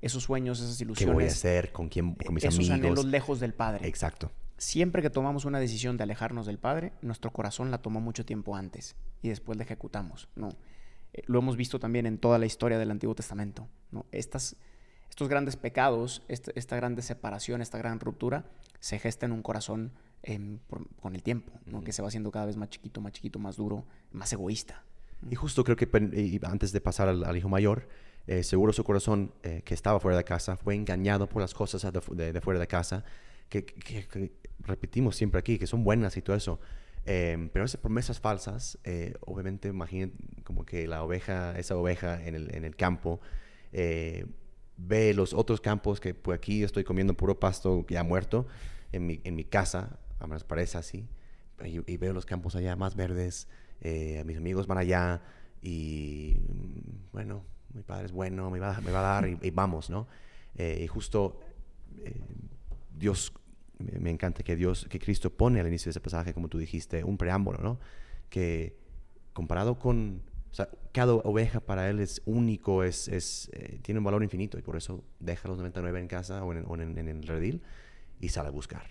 esos 0.00 0.22
sueños, 0.22 0.60
esas 0.60 0.80
ilusiones? 0.80 1.10
¿Qué 1.10 1.14
voy 1.14 1.24
a 1.24 1.28
hacer? 1.28 1.72
¿Con 1.72 1.88
quién? 1.88 2.14
¿Con 2.14 2.34
mis 2.34 2.44
esos 2.44 2.58
amigos? 2.58 2.74
anhelos 2.74 3.04
lejos 3.04 3.40
del 3.40 3.54
Padre. 3.54 3.88
Exacto. 3.88 4.30
Siempre 4.56 5.02
que 5.02 5.10
tomamos 5.10 5.44
una 5.44 5.58
decisión 5.58 5.96
de 5.96 6.04
alejarnos 6.04 6.46
del 6.46 6.58
Padre, 6.58 6.92
nuestro 7.02 7.32
corazón 7.32 7.72
la 7.72 7.78
tomó 7.78 8.00
mucho 8.00 8.24
tiempo 8.24 8.54
antes 8.54 8.94
y 9.20 9.28
después 9.28 9.58
la 9.58 9.64
ejecutamos, 9.64 10.28
¿no? 10.36 10.50
Eh, 11.12 11.22
lo 11.26 11.38
hemos 11.38 11.56
visto 11.56 11.78
también 11.78 12.06
en 12.06 12.18
toda 12.18 12.38
la 12.38 12.46
historia 12.46 12.78
del 12.78 12.90
Antiguo 12.90 13.14
Testamento, 13.14 13.68
¿no? 13.90 14.06
Estas, 14.12 14.56
estos 15.08 15.28
grandes 15.28 15.56
pecados, 15.56 16.22
esta, 16.28 16.52
esta 16.54 16.76
grande 16.76 17.02
separación, 17.02 17.60
esta 17.60 17.78
gran 17.78 18.00
ruptura, 18.00 18.44
se 18.80 18.98
gesta 18.98 19.26
en 19.26 19.32
un 19.32 19.42
corazón 19.42 19.92
con 21.00 21.14
el 21.14 21.22
tiempo, 21.22 21.52
¿no? 21.66 21.82
que 21.82 21.92
se 21.92 22.02
va 22.02 22.08
haciendo 22.08 22.30
cada 22.30 22.46
vez 22.46 22.56
más 22.56 22.70
chiquito, 22.70 23.00
más 23.00 23.12
chiquito, 23.12 23.38
más 23.38 23.56
duro, 23.56 23.84
más 24.12 24.32
egoísta. 24.32 24.84
Y 25.30 25.34
justo 25.34 25.64
creo 25.64 25.76
que 25.76 25.88
antes 26.42 26.72
de 26.72 26.80
pasar 26.80 27.08
al, 27.08 27.36
hijo 27.36 27.48
mayor, 27.48 27.88
eh, 28.26 28.42
seguro 28.42 28.72
su 28.72 28.84
corazón 28.84 29.32
eh, 29.42 29.62
que 29.64 29.74
estaba 29.74 30.00
fuera 30.00 30.16
de 30.16 30.24
casa 30.24 30.56
fue 30.56 30.74
engañado 30.74 31.28
por 31.28 31.42
las 31.42 31.54
cosas 31.54 31.92
de, 31.92 32.40
fuera 32.40 32.60
de 32.60 32.66
casa, 32.66 33.04
que, 33.48 34.32
repetimos 34.60 35.16
siempre 35.16 35.40
aquí, 35.40 35.58
que 35.58 35.66
son 35.66 35.84
buenas 35.84 36.16
y 36.16 36.22
todo 36.22 36.36
eso. 36.36 36.60
Em, 37.04 37.48
pero 37.48 37.64
esas 37.64 37.80
promesas 37.80 38.20
falsas, 38.20 38.78
eh, 38.84 39.14
obviamente 39.20 39.68
imaginen 39.68 40.14
como 40.44 40.64
que 40.64 40.86
la 40.86 41.02
oveja, 41.02 41.58
esa 41.58 41.76
oveja 41.76 42.24
en 42.24 42.34
el, 42.34 42.54
en 42.54 42.64
el 42.64 42.76
campo, 42.76 43.20
ve 44.76 45.14
los 45.14 45.32
otros 45.32 45.60
campos 45.60 46.00
que 46.00 46.14
pues 46.14 46.36
aquí 46.36 46.62
estoy 46.62 46.84
comiendo 46.84 47.14
puro 47.14 47.38
pasto 47.38 47.86
ya 47.88 48.02
muerto 48.02 48.46
en 48.92 49.06
mi, 49.06 49.20
en 49.24 49.34
mi 49.34 49.44
casa, 49.44 49.98
a 50.18 50.26
menos 50.26 50.44
parece 50.44 50.78
así, 50.78 51.08
y, 51.64 51.96
veo 51.96 52.12
los 52.12 52.26
campos 52.26 52.56
allá 52.56 52.76
más 52.76 52.96
verdes, 52.96 53.48
eh, 53.80 54.22
mis 54.26 54.36
amigos 54.36 54.66
van 54.66 54.78
allá 54.78 55.22
y 55.60 56.36
mm, 56.48 57.12
bueno, 57.12 57.44
mi 57.72 57.82
padre 57.82 58.06
es 58.06 58.12
bueno, 58.12 58.50
me 58.50 58.58
va, 58.58 58.80
me 58.80 58.90
va 58.90 58.98
a 59.00 59.20
dar 59.20 59.28
y, 59.28 59.50
vamos, 59.50 59.90
¿no? 59.90 60.08
Eh, 60.56 60.80
y 60.82 60.86
justo 60.86 61.40
eh, 61.98 62.20
Dios, 62.90 63.32
me 64.00 64.10
encanta 64.10 64.42
que 64.42 64.56
Dios, 64.56 64.86
que 64.90 64.98
Cristo 64.98 65.30
pone 65.30 65.60
al 65.60 65.66
inicio 65.66 65.86
de 65.86 65.90
ese 65.92 66.00
pasaje, 66.00 66.32
como 66.34 66.48
tú 66.48 66.58
dijiste, 66.58 67.04
un 67.04 67.16
preámbulo, 67.18 67.58
¿no? 67.58 67.78
Que 68.30 68.76
comparado 69.32 69.78
con, 69.78 70.22
o 70.50 70.54
sea, 70.54 70.68
cada 70.92 71.14
oveja 71.14 71.60
para 71.60 71.88
él 71.88 72.00
es 72.00 72.22
único, 72.26 72.84
es, 72.84 73.08
es, 73.08 73.50
eh, 73.54 73.78
tiene 73.82 73.98
un 73.98 74.04
valor 74.04 74.22
infinito 74.22 74.58
y 74.58 74.62
por 74.62 74.76
eso 74.76 75.02
deja 75.20 75.48
los 75.48 75.58
99 75.58 76.00
en 76.00 76.08
casa 76.08 76.44
o 76.44 76.52
en, 76.52 76.64
o 76.66 76.74
en- 76.74 76.98
en 76.98 77.08
el 77.08 77.22
redil 77.26 77.62
y 78.20 78.28
sale 78.28 78.48
a 78.48 78.52
buscar. 78.52 78.84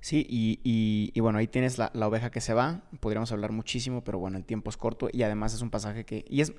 Sí, 0.00 0.24
y, 0.28 0.60
y- 0.62 1.10
y 1.14 1.20
bueno, 1.20 1.38
ahí 1.38 1.48
tienes 1.48 1.76
la, 1.78 1.90
la 1.94 2.06
oveja 2.06 2.30
que 2.30 2.40
se 2.40 2.54
va. 2.54 2.82
Podríamos 3.00 3.32
hablar 3.32 3.50
muchísimo, 3.52 4.04
pero 4.04 4.18
bueno, 4.18 4.36
el 4.38 4.44
tiempo 4.44 4.70
es 4.70 4.76
corto 4.76 5.08
y 5.12 5.22
además 5.22 5.54
es 5.54 5.60
un 5.62 5.70
pasaje 5.70 6.04
que... 6.04 6.24
Y 6.28 6.40
es, 6.40 6.52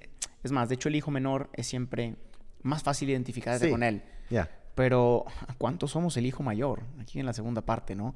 es 0.44 0.52
más, 0.52 0.68
de 0.70 0.76
hecho 0.76 0.90
el 0.90 0.96
hijo 0.98 1.10
menor 1.12 1.50
es 1.54 1.68
siempre 1.68 2.16
más 2.64 2.84
fácil 2.84 3.10
identificarse 3.10 3.66
Sí. 3.66 3.72
con 3.72 3.84
él. 3.84 4.04
Ya, 4.30 4.50
Pero 4.80 5.26
¿cuántos 5.58 5.92
somos 5.92 6.16
el 6.16 6.26
hijo 6.26 6.42
mayor? 6.42 6.84
Aquí 7.02 7.20
en 7.20 7.26
la 7.26 7.34
segunda 7.34 7.60
parte, 7.60 7.96
¿no? 7.96 8.16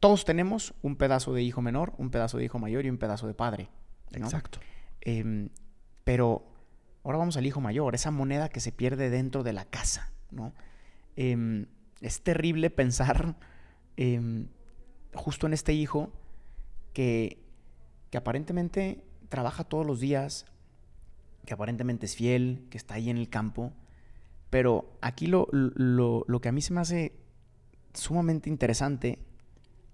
Todos 0.00 0.24
tenemos 0.24 0.72
un 0.80 0.96
pedazo 0.96 1.34
de 1.34 1.42
hijo 1.42 1.60
menor, 1.60 1.92
un 1.98 2.08
pedazo 2.10 2.38
de 2.38 2.46
hijo 2.46 2.58
mayor 2.58 2.86
y 2.86 2.88
un 2.88 2.96
pedazo 2.96 3.26
de 3.26 3.34
padre. 3.34 3.68
¿no? 4.18 4.24
exacto. 4.24 4.58
Em, 5.02 5.50
pero 6.02 6.46
ahora 7.04 7.18
vamos 7.18 7.36
al 7.36 7.44
hijo 7.44 7.60
mayor, 7.60 7.94
esa 7.94 8.10
moneda 8.10 8.48
que 8.48 8.60
se 8.60 8.72
pierde 8.72 9.10
dentro 9.10 9.42
de 9.42 9.52
la 9.52 9.66
casa, 9.66 10.14
¿no? 10.30 10.54
Em, 11.14 11.66
es 12.00 12.22
terrible 12.22 12.70
pensar 12.70 13.36
em, 13.98 14.48
justo 15.12 15.46
en 15.46 15.52
este 15.52 15.74
hijo 15.74 16.10
que, 16.94 17.44
que 18.08 18.16
aparentemente 18.16 19.04
trabaja 19.28 19.62
todos 19.62 19.84
los 19.84 20.00
días, 20.00 20.46
que 21.44 21.52
aparentemente 21.52 22.06
es 22.06 22.16
fiel, 22.16 22.66
que 22.70 22.78
está 22.78 22.94
ahí 22.94 23.10
en 23.10 23.18
el 23.18 23.28
campo, 23.28 23.74
pero 24.52 24.98
aquí 25.00 25.28
lo, 25.28 25.48
lo, 25.50 26.26
lo 26.28 26.40
que 26.42 26.50
a 26.50 26.52
mí 26.52 26.60
se 26.60 26.74
me 26.74 26.82
hace 26.82 27.14
sumamente 27.94 28.50
interesante 28.50 29.18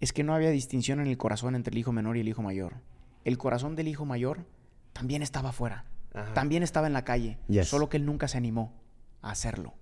es 0.01 0.13
que 0.13 0.25
no 0.25 0.35
había 0.35 0.51
distinción 0.51 0.99
en 0.99 1.07
el 1.07 1.17
corazón 1.17 1.55
entre 1.55 1.71
el 1.71 1.79
hijo 1.79 1.93
menor 1.93 2.17
y 2.17 2.21
el 2.23 2.29
hijo 2.29 2.43
mayor. 2.43 2.75
El 3.25 3.39
corazón 3.39 3.77
del 3.77 3.87
hijo 3.87 4.05
mayor 4.05 4.47
también 4.93 5.23
estaba 5.23 5.51
afuera, 5.51 5.85
Ajá. 6.13 6.35
también 6.35 6.65
estaba 6.65 6.89
en 6.89 6.93
la 6.93 7.05
calle, 7.05 7.39
Yes. 7.47 7.69
solo 7.69 7.89
que 7.89 7.99
él 7.99 8.05
nunca 8.05 8.27
se 8.27 8.37
animó 8.37 8.75
a 9.23 9.31
hacerlo. 9.31 9.75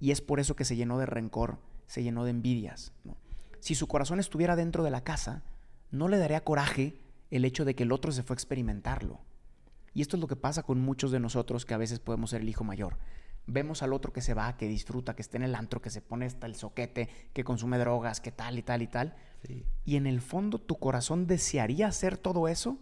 Y 0.00 0.10
es 0.10 0.20
por 0.20 0.40
eso 0.40 0.56
que 0.56 0.64
se 0.64 0.74
llenó 0.74 0.98
de 0.98 1.06
rencor, 1.06 1.58
se 1.86 2.02
llenó 2.02 2.24
de 2.24 2.30
envidias. 2.30 2.92
¿no? 3.04 3.16
Si 3.60 3.76
su 3.76 3.86
corazón 3.86 4.18
estuviera 4.18 4.56
dentro 4.56 4.82
de 4.82 4.90
la 4.90 5.04
casa, 5.04 5.44
no 5.92 6.08
le 6.08 6.18
daría 6.18 6.42
coraje 6.42 7.00
el 7.30 7.44
hecho 7.44 7.64
de 7.64 7.76
que 7.76 7.84
el 7.84 7.92
otro 7.92 8.10
se 8.10 8.24
fue 8.24 8.34
a 8.34 8.38
experimentarlo. 8.38 9.20
Y 9.94 10.02
esto 10.02 10.16
es 10.16 10.20
lo 10.20 10.26
que 10.26 10.34
pasa 10.36 10.64
con 10.64 10.80
muchos 10.80 11.12
de 11.12 11.20
nosotros 11.20 11.64
que 11.64 11.74
a 11.74 11.78
veces 11.78 12.00
podemos 12.00 12.30
ser 12.30 12.40
el 12.42 12.48
hijo 12.48 12.64
mayor. 12.64 12.96
Vemos 13.50 13.82
al 13.82 13.92
otro 13.92 14.12
que 14.12 14.20
se 14.20 14.34
va, 14.34 14.56
que 14.56 14.68
disfruta, 14.68 15.16
que 15.16 15.22
está 15.22 15.38
en 15.38 15.42
el 15.42 15.54
antro, 15.54 15.82
que 15.82 15.90
se 15.90 16.00
pone 16.00 16.26
hasta 16.26 16.46
el 16.46 16.54
soquete, 16.54 17.08
que 17.32 17.44
consume 17.44 17.78
drogas, 17.78 18.20
que 18.20 18.30
tal 18.30 18.58
y 18.58 18.62
tal 18.62 18.82
y 18.82 18.86
tal. 18.86 19.16
Sí. 19.46 19.64
Y 19.84 19.96
en 19.96 20.06
el 20.06 20.20
fondo 20.20 20.58
tu 20.58 20.78
corazón 20.78 21.26
desearía 21.26 21.88
hacer 21.88 22.18
todo 22.18 22.46
eso, 22.46 22.78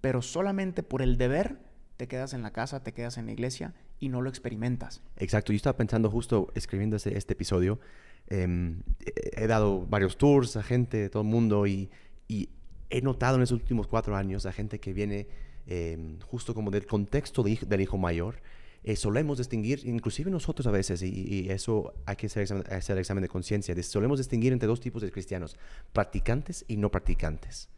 pero 0.00 0.22
solamente 0.22 0.82
por 0.82 1.02
el 1.02 1.18
deber 1.18 1.58
te 1.96 2.08
quedas 2.08 2.32
en 2.32 2.42
la 2.42 2.52
casa, 2.52 2.82
te 2.82 2.92
quedas 2.92 3.18
en 3.18 3.26
la 3.26 3.32
iglesia 3.32 3.74
y 4.00 4.08
no 4.08 4.20
lo 4.20 4.28
experimentas. 4.28 5.02
Exacto, 5.16 5.52
yo 5.52 5.56
estaba 5.56 5.76
pensando 5.76 6.10
justo 6.10 6.50
escribiendo 6.54 6.96
este, 6.96 7.16
este 7.16 7.34
episodio, 7.34 7.78
em, 8.28 8.82
he 9.04 9.46
dado 9.46 9.86
varios 9.86 10.16
tours 10.16 10.56
a 10.56 10.62
gente 10.62 10.96
de 10.96 11.08
todo 11.08 11.22
el 11.22 11.28
mundo 11.28 11.66
y, 11.66 11.90
y 12.26 12.48
he 12.90 13.00
notado 13.00 13.36
en 13.36 13.42
estos 13.42 13.60
últimos 13.60 13.86
cuatro 13.86 14.16
años 14.16 14.44
a 14.46 14.52
gente 14.52 14.80
que 14.80 14.92
viene 14.92 15.28
em, 15.66 16.18
justo 16.20 16.54
como 16.54 16.70
del 16.70 16.86
contexto 16.86 17.42
de 17.42 17.58
del 17.66 17.80
hijo 17.80 17.96
mayor, 17.96 18.42
eh, 18.84 18.96
solemos 18.96 19.38
distinguir, 19.38 19.82
inclusive 19.86 20.30
nosotros 20.30 20.66
a 20.66 20.70
veces, 20.70 21.02
y, 21.02 21.08
y 21.08 21.50
eso 21.50 21.94
hay 22.06 22.16
que 22.16 22.26
hacer 22.26 22.42
examen, 22.42 22.64
hacer 22.72 22.98
examen 22.98 23.22
de 23.22 23.28
conciencia, 23.28 23.80
solemos 23.82 24.18
distinguir 24.18 24.52
entre 24.52 24.66
dos 24.66 24.80
tipos 24.80 25.02
de 25.02 25.10
cristianos, 25.12 25.56
practicantes 25.92 26.64
y 26.68 26.76
no 26.76 26.90
practicantes, 26.90 27.68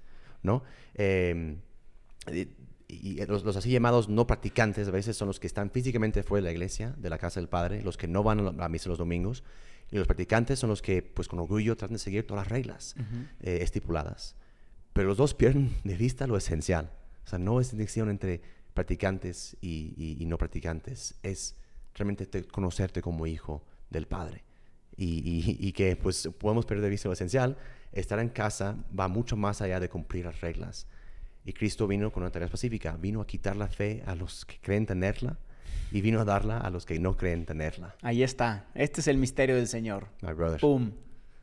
¿no? 0.43 0.63
Em, 0.95 1.59
y, 2.33 2.49
y 2.89 3.27
los, 3.27 3.45
los 3.45 3.57
así 3.57 3.71
llamados 3.71 4.09
no 4.09 4.27
practicantes 4.27 4.89
a 4.89 4.91
veces 4.91 5.17
son 5.17 5.29
los 5.29 5.41
que 5.41 5.47
están 5.47 5.71
físicamente 5.71 6.23
fuera 6.23 6.43
de 6.45 6.49
la 6.51 6.53
iglesia, 6.53 6.95
de 6.99 7.11
la 7.11 7.19
casa 7.19 7.41
del 7.41 7.49
Padre, 7.49 7.83
los 7.83 7.97
que 7.97 8.09
no 8.09 8.23
van 8.23 8.41
a 8.41 8.53
la- 8.53 8.69
misa 8.69 8.89
los 8.89 8.99
domingos, 8.99 9.43
y 9.91 9.97
los 9.97 10.07
practicantes 10.07 10.59
son 10.59 10.71
los 10.71 10.81
que, 10.83 11.03
pues 11.03 11.29
con 11.29 11.39
orgullo, 11.39 11.77
tratan 11.77 11.95
de 11.95 11.99
seguir 11.99 12.27
todas 12.27 12.45
las 12.45 12.51
reglas 12.53 12.95
eh, 13.41 13.59
estipuladas. 13.61 14.37
Pero 14.95 15.09
los 15.09 15.17
dos 15.19 15.35
pierden 15.35 15.75
de 15.85 15.97
vista 15.97 16.27
lo 16.27 16.37
esencial. 16.37 16.91
O 17.25 17.29
sea, 17.29 17.39
no 17.39 17.61
es 17.61 17.71
distinción 17.71 18.09
entre 18.11 18.41
practicantes 18.75 19.57
y, 19.61 19.95
y- 19.97 20.17
y 20.23 20.27
no 20.27 20.37
practicantes, 20.39 21.15
es 21.23 21.57
realmente 21.95 22.27
te- 22.27 22.45
conocerte 22.45 23.01
como 23.01 23.27
hijo 23.27 23.65
del 23.91 24.07
Padre. 24.07 24.45
Y, 24.97 25.57
y- 25.67 25.73
que 25.73 25.97
pues 25.97 26.29
podemos 26.39 26.67
perder 26.67 26.85
de 26.85 26.91
vista 26.91 27.09
lo 27.09 27.15
esencial. 27.15 27.57
Estar 27.93 28.19
en 28.21 28.29
casa 28.29 28.77
va 28.99 29.09
mucho 29.09 29.37
más 29.37 29.61
allá 29.61 29.81
de 29.81 29.89
cumplir 29.89 30.25
las 30.27 30.41
reglas. 30.41 30.87
Y 31.45 31.53
Cristo 31.53 31.87
vino 31.89 32.13
con 32.13 32.23
una 32.23 32.31
tarea 32.31 32.47
específica. 32.47 32.97
Vino 32.97 33.21
a 33.21 33.27
quitar 33.27 33.57
la 33.57 33.67
fe 33.69 34.03
a 34.07 34.15
los 34.15 34.45
que 34.45 34.59
creen 34.61 34.87
tenerla 34.87 35.37
y 35.91 36.01
vino 36.01 36.21
a 36.21 36.25
darla 36.25 36.59
a 36.59 36.71
los 36.71 36.87
que 36.87 36.99
no 36.99 37.17
creen 37.17 37.45
tenerla. 37.45 37.97
Ahí 38.03 38.23
está. 38.23 38.67
Este 38.75 39.01
es 39.01 39.09
el 39.09 39.19
misterio 39.19 39.57
del 39.57 39.67
Señor. 39.69 40.09
My 40.23 40.33
brother. 40.33 40.61
¡Pum! 40.61 40.93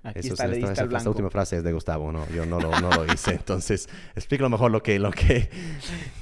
Aquí 0.04 0.20
Eso 0.20 0.34
está, 0.34 0.46
esta, 0.52 1.10
última 1.10 1.30
frase 1.30 1.58
es 1.58 1.64
de 1.64 1.72
Gustavo, 1.74 2.12
no, 2.12 2.28
yo 2.32 2.44
no 2.48 2.60
lo, 2.60 2.72
no 2.82 2.90
lo 2.90 3.14
hice. 3.14 3.32
Entonces, 3.36 3.88
explícalo 4.16 4.50
mejor 4.50 4.72
lo 4.72 4.82
que, 4.82 4.98
lo 4.98 5.12
que, 5.12 5.48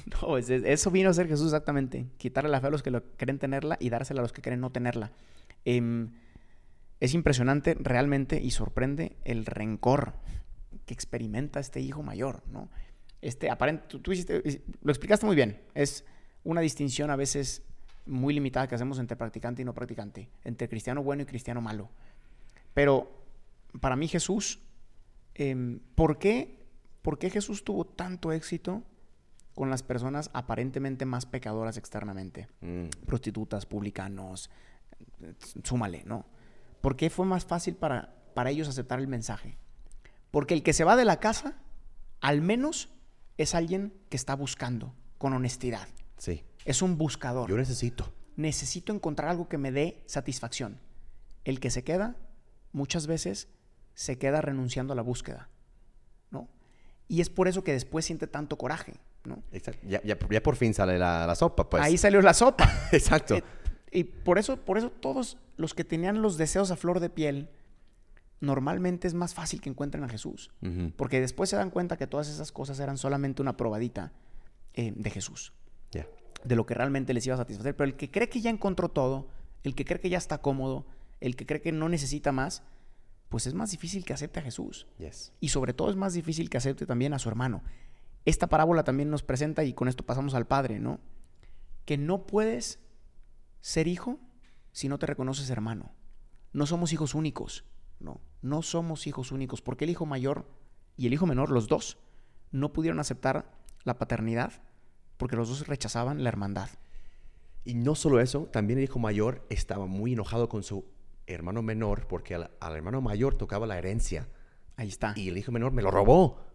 No, 0.22 0.38
es- 0.38 0.50
es- 0.50 0.64
eso 0.64 0.92
vino 0.92 1.10
a 1.10 1.14
ser 1.14 1.28
Jesús 1.28 1.48
exactamente. 1.48 2.08
Quitarle 2.18 2.50
la 2.50 2.62
fe 2.62 2.68
a 2.68 2.70
los 2.72 2.84
que 2.84 2.92
lo 2.92 3.04
tenerla 3.40 3.78
y 3.80 3.90
dársela 3.90 4.22
a 4.22 4.24
los 4.24 4.34
que 4.34 4.42
creen 4.42 4.60
no 4.60 4.72
tenerla. 4.72 5.12
Em, 5.66 6.12
es 7.00 7.14
impresionante 7.14 7.76
realmente 7.80 8.42
y 8.42 8.52
sorprende 8.52 9.16
el 9.24 9.46
rencor 9.46 10.14
que 10.86 10.94
experimenta 10.94 11.60
este 11.60 11.80
hijo 11.80 12.04
mayor, 12.04 12.44
¿no? 12.48 12.70
Este, 13.22 13.50
aparente, 13.50 13.86
tú, 13.88 14.02
lo 14.82 14.92
explicaste 14.92 15.26
muy 15.26 15.36
bien. 15.36 15.62
Es 15.76 16.06
una 16.44 16.62
distinción 16.62 17.10
a 17.12 17.16
veces 17.16 17.64
muy 18.06 18.34
limitada 18.34 18.68
que 18.68 18.76
hacemos 18.76 18.98
entre 19.00 19.16
practicante 19.18 19.62
y 19.62 19.66
no 19.66 19.74
practicante, 19.74 20.30
entre 20.44 20.68
cristiano 20.68 21.04
bueno 21.04 21.24
y 21.24 21.26
cristiano 21.26 21.62
malo. 21.62 21.90
Pero 22.74 23.12
para 23.82 23.96
mí 23.96 24.08
Jesús, 24.08 24.60
em, 25.36 25.80
¿por, 25.96 26.18
qué, 26.18 26.66
¿por 27.02 27.20
qué 27.20 27.30
Jesús 27.30 27.64
tuvo 27.64 27.86
tanto 27.86 28.32
éxito 28.32 28.84
con 29.60 29.70
las 29.70 29.84
personas 29.84 30.30
aparentemente 30.32 31.04
más 31.04 31.26
pecadoras 31.26 31.76
externamente? 31.76 32.48
Mm, 32.62 32.86
Prostitutas, 33.06 33.66
publicanos, 33.66 34.50
eh, 35.22 35.34
súmale, 35.66 36.04
¿no? 36.06 36.26
¿Por 36.80 36.96
qué 36.96 37.10
fue 37.10 37.26
más 37.26 37.44
fácil 37.44 37.76
para, 37.76 38.16
para 38.34 38.52
ellos 38.52 38.70
aceptar 38.70 39.00
el 39.00 39.10
mensaje? 39.10 39.58
Porque 40.32 40.54
el 40.54 40.64
que 40.64 40.72
se 40.72 40.86
va 40.86 40.96
de 40.96 41.04
la 41.04 41.20
casa, 41.20 41.58
al 42.22 42.42
menos 42.42 42.88
es 43.38 43.54
alguien 43.54 43.92
que 44.08 44.16
está 44.16 44.34
buscando 44.34 44.96
con 45.18 45.34
honestidad. 45.34 45.90
sí, 46.18 46.46
Es 46.64 46.82
un 46.82 46.98
buscador 46.98 47.50
yo 47.50 47.58
necesito. 47.58 48.14
necesito 48.38 48.94
encontrar 48.94 49.28
algo 49.28 49.50
que 49.50 49.58
me 49.58 49.74
dé 49.74 50.02
satisfacción. 50.06 50.80
El 51.44 51.60
que 51.60 51.70
se 51.70 51.84
queda, 51.84 52.16
muchas 52.72 53.08
veces, 53.08 53.50
se 53.94 54.18
queda 54.18 54.40
renunciando 54.40 54.94
a 54.94 54.96
la 54.96 55.02
búsqueda, 55.02 55.50
¿no? 56.32 56.48
Y 57.10 57.20
es 57.20 57.30
por 57.30 57.50
eso 57.50 57.66
que 57.66 57.74
después 57.74 58.06
siente 58.06 58.26
tanto 58.28 58.58
coraje, 58.58 58.94
¿no? 59.26 59.44
Exacto. 59.52 59.88
Ya, 59.88 60.02
ya, 60.04 60.18
ya 60.30 60.44
por 60.44 60.56
fin 60.56 60.74
sale 60.74 60.98
la, 60.98 61.26
la 61.28 61.36
sopa, 61.36 61.70
pues. 61.70 61.84
Ahí 61.84 61.98
salió 61.98 62.22
la 62.22 62.34
sopa. 62.34 62.70
Exacto. 62.92 63.36
Eh, 63.36 63.44
y 63.92 64.04
por 64.04 64.38
eso, 64.38 64.58
por 64.58 64.78
eso 64.78 64.90
todos 64.90 65.38
los 65.58 65.74
que 65.74 65.84
tenían 65.84 66.22
los 66.22 66.38
deseos 66.38 66.72
a 66.72 66.76
flor 66.76 67.00
de 67.00 67.10
piel, 67.10 67.50
normalmente 68.40 69.08
es 69.08 69.14
más 69.14 69.34
fácil 69.34 69.62
que 69.62 69.70
encuentren 69.70 70.04
a 70.04 70.10
Jesús. 70.10 70.52
Ujú. 70.62 70.92
Porque 70.96 71.20
después 71.20 71.50
se 71.50 71.56
dan 71.56 71.70
cuenta 71.70 71.98
que 71.98 72.08
todas 72.08 72.30
esas 72.30 72.52
cosas 72.52 72.80
eran 72.80 72.98
solamente 72.98 73.42
una 73.42 73.58
probadita 73.58 74.14
eh, 74.74 74.94
de 74.96 75.10
Jesús. 75.10 75.54
Ya. 75.92 76.06
de 76.44 76.56
lo 76.56 76.68
que 76.68 76.76
realmente 76.76 77.14
les 77.14 77.26
iba 77.26 77.34
a 77.34 77.38
satisfacer. 77.38 77.76
Pero 77.76 77.88
el 77.88 77.96
que 77.96 78.12
cree 78.12 78.30
que 78.30 78.42
ya 78.42 78.50
encontró 78.52 78.90
todo, 78.90 79.28
el 79.64 79.74
que 79.74 79.86
cree 79.86 80.00
que 80.00 80.10
ya 80.10 80.20
está 80.20 80.38
cómodo, 80.38 80.86
el 81.20 81.36
que 81.36 81.46
cree 81.46 81.62
que 81.62 81.72
no 81.72 81.90
necesita 81.90 82.32
más, 82.32 82.64
pues 83.28 83.48
es 83.48 83.54
más 83.56 83.72
difícil 83.72 84.06
que 84.06 84.14
acepte 84.14 84.40
a 84.40 84.44
Jesús. 84.44 84.88
Yes. 85.00 85.34
Y 85.40 85.50
sobre 85.50 85.74
todo 85.74 85.90
es 85.90 85.96
más 85.96 86.14
difícil 86.14 86.50
que 86.50 86.58
acepte 86.58 86.86
también 86.86 87.14
a 87.14 87.20
su 87.20 87.28
hermano. 87.28 87.64
Esta 88.30 88.46
parábola 88.46 88.84
también 88.84 89.10
nos 89.10 89.24
presenta, 89.24 89.64
y 89.64 89.74
con 89.74 89.88
esto 89.88 90.06
pasamos 90.06 90.36
al 90.36 90.46
Padre, 90.46 90.80
¿no? 90.80 91.00
Que 91.86 91.98
no 91.98 92.28
puedes 92.28 92.80
ser 93.60 93.88
hijo 93.88 94.20
si 94.72 94.88
no 94.88 95.00
te 95.00 95.08
reconoces 95.08 95.50
hermano. 95.50 95.92
No 96.54 96.68
somos 96.68 96.94
hijos 96.94 97.16
únicos, 97.16 97.66
no. 98.00 98.22
No 98.44 98.62
somos 98.62 99.08
hijos 99.08 99.32
únicos, 99.32 99.64
porque 99.64 99.86
el 99.86 99.90
hijo 99.90 100.06
mayor 100.06 100.46
y 100.96 101.08
el 101.08 101.14
hijo 101.14 101.26
menor, 101.26 101.50
los 101.50 101.68
dos, 101.68 101.98
no 102.52 102.72
pudieron 102.72 103.00
aceptar 103.00 103.52
la 103.84 103.98
paternidad 103.98 104.54
porque 105.18 105.36
los 105.36 105.50
dos 105.50 105.66
rechazaban 105.66 106.22
la 106.24 106.30
hermandad. 106.30 106.70
Y 107.66 107.74
no 107.74 107.96
solo 107.96 108.20
eso, 108.20 108.44
también 108.52 108.78
el 108.78 108.86
hijo 108.86 109.00
mayor 109.00 109.44
estaba 109.50 109.88
muy 109.88 110.14
enojado 110.14 110.50
con 110.50 110.62
su 110.62 110.86
hermano 111.26 111.64
menor 111.64 112.06
porque 112.06 112.36
al, 112.36 112.52
al 112.60 112.76
hermano 112.76 113.02
mayor 113.02 113.34
tocaba 113.34 113.66
la 113.66 113.80
herencia 113.80 114.28
Ahí 114.76 114.88
está. 114.90 115.14
y 115.16 115.30
el 115.30 115.38
hijo 115.40 115.52
menor 115.52 115.72
me 115.72 115.82
lo 115.82 115.90
robó. 115.90 116.49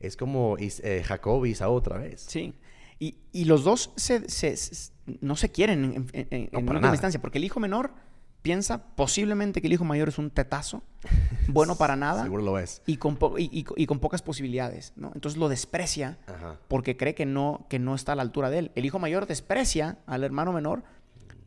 Es 0.00 0.16
como 0.16 0.56
eh, 0.58 1.02
Jacob 1.04 1.44
y 1.46 1.50
Isaú 1.50 1.72
otra 1.74 1.98
vez. 1.98 2.20
Sí. 2.28 2.54
Y, 3.00 3.16
y 3.32 3.44
los 3.44 3.64
dos 3.64 3.92
se- 3.96 4.28
se- 4.28 4.56
se- 4.56 4.92
no 5.20 5.36
se 5.36 5.50
quieren 5.50 5.84
en, 6.12 6.28
en- 6.30 6.48
No, 6.52 6.58
en 6.58 6.64
última 6.66 6.80
nada. 6.80 6.94
instancia, 6.94 7.20
porque 7.20 7.38
el 7.38 7.44
hijo 7.44 7.60
menor 7.60 7.92
piensa 8.42 8.94
posiblemente 8.94 9.60
que 9.60 9.66
el 9.66 9.72
hijo 9.72 9.84
mayor 9.84 10.08
es 10.08 10.18
un 10.18 10.30
tetazo, 10.30 10.82
bueno 11.48 11.76
para 11.76 11.96
nada. 11.96 12.22
Seguro 12.22 12.42
lo 12.42 12.58
es. 12.58 12.82
Y 12.86 12.96
con, 12.96 13.16
po- 13.16 13.38
y- 13.38 13.50
y- 13.52 13.64
y 13.76 13.86
con 13.86 13.98
pocas 13.98 14.22
posibilidades, 14.22 14.92
¿no? 14.96 15.10
Entonces 15.14 15.38
lo 15.38 15.48
desprecia 15.48 16.18
Ajá. 16.26 16.58
porque 16.68 16.96
cree 16.96 17.14
que 17.14 17.26
no, 17.26 17.66
que 17.68 17.78
no 17.78 17.94
está 17.94 18.12
a 18.12 18.16
la 18.16 18.22
altura 18.22 18.50
de 18.50 18.58
él. 18.60 18.72
El 18.74 18.84
hijo 18.84 18.98
mayor 18.98 19.26
desprecia 19.26 19.98
al 20.06 20.22
hermano 20.24 20.52
menor 20.52 20.82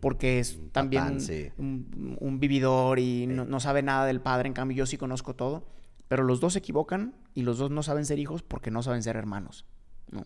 porque 0.02 0.40
es 0.40 0.60
también 0.72 1.04
patán, 1.04 1.16
un, 1.16 1.22
sí. 1.22 1.50
un- 1.58 2.18
un 2.20 2.40
vividor 2.40 3.00
y 3.00 3.28
no, 3.28 3.46
no 3.46 3.60
sabe 3.60 3.84
nada 3.84 4.06
del 4.06 4.20
padre. 4.20 4.48
En 4.48 4.54
cambio, 4.54 4.76
yo 4.78 4.86
sí 4.86 4.98
conozco 4.98 5.36
todo. 5.36 5.64
Pero 6.12 6.24
los 6.26 6.42
dos 6.42 6.52
se 6.52 6.60
equivocan 6.60 7.16
y 7.34 7.44
los 7.44 7.58
dos 7.58 7.72
no 7.72 7.84
saben 7.84 8.06
ser 8.06 8.20
hijos 8.20 8.44
porque 8.44 8.70
no 8.70 8.84
saben 8.84 9.02
ser 9.02 9.16
hermanos. 9.16 9.64
¿no? 10.10 10.26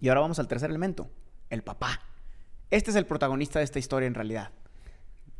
Y 0.00 0.08
ahora 0.10 0.20
vamos 0.20 0.38
al 0.38 0.48
tercer 0.48 0.68
elemento, 0.68 1.10
el 1.48 1.62
papá. 1.62 2.02
Este 2.70 2.90
es 2.90 2.96
el 2.98 3.06
protagonista 3.06 3.58
de 3.58 3.64
esta 3.64 3.78
historia 3.78 4.06
en 4.06 4.12
realidad. 4.12 4.50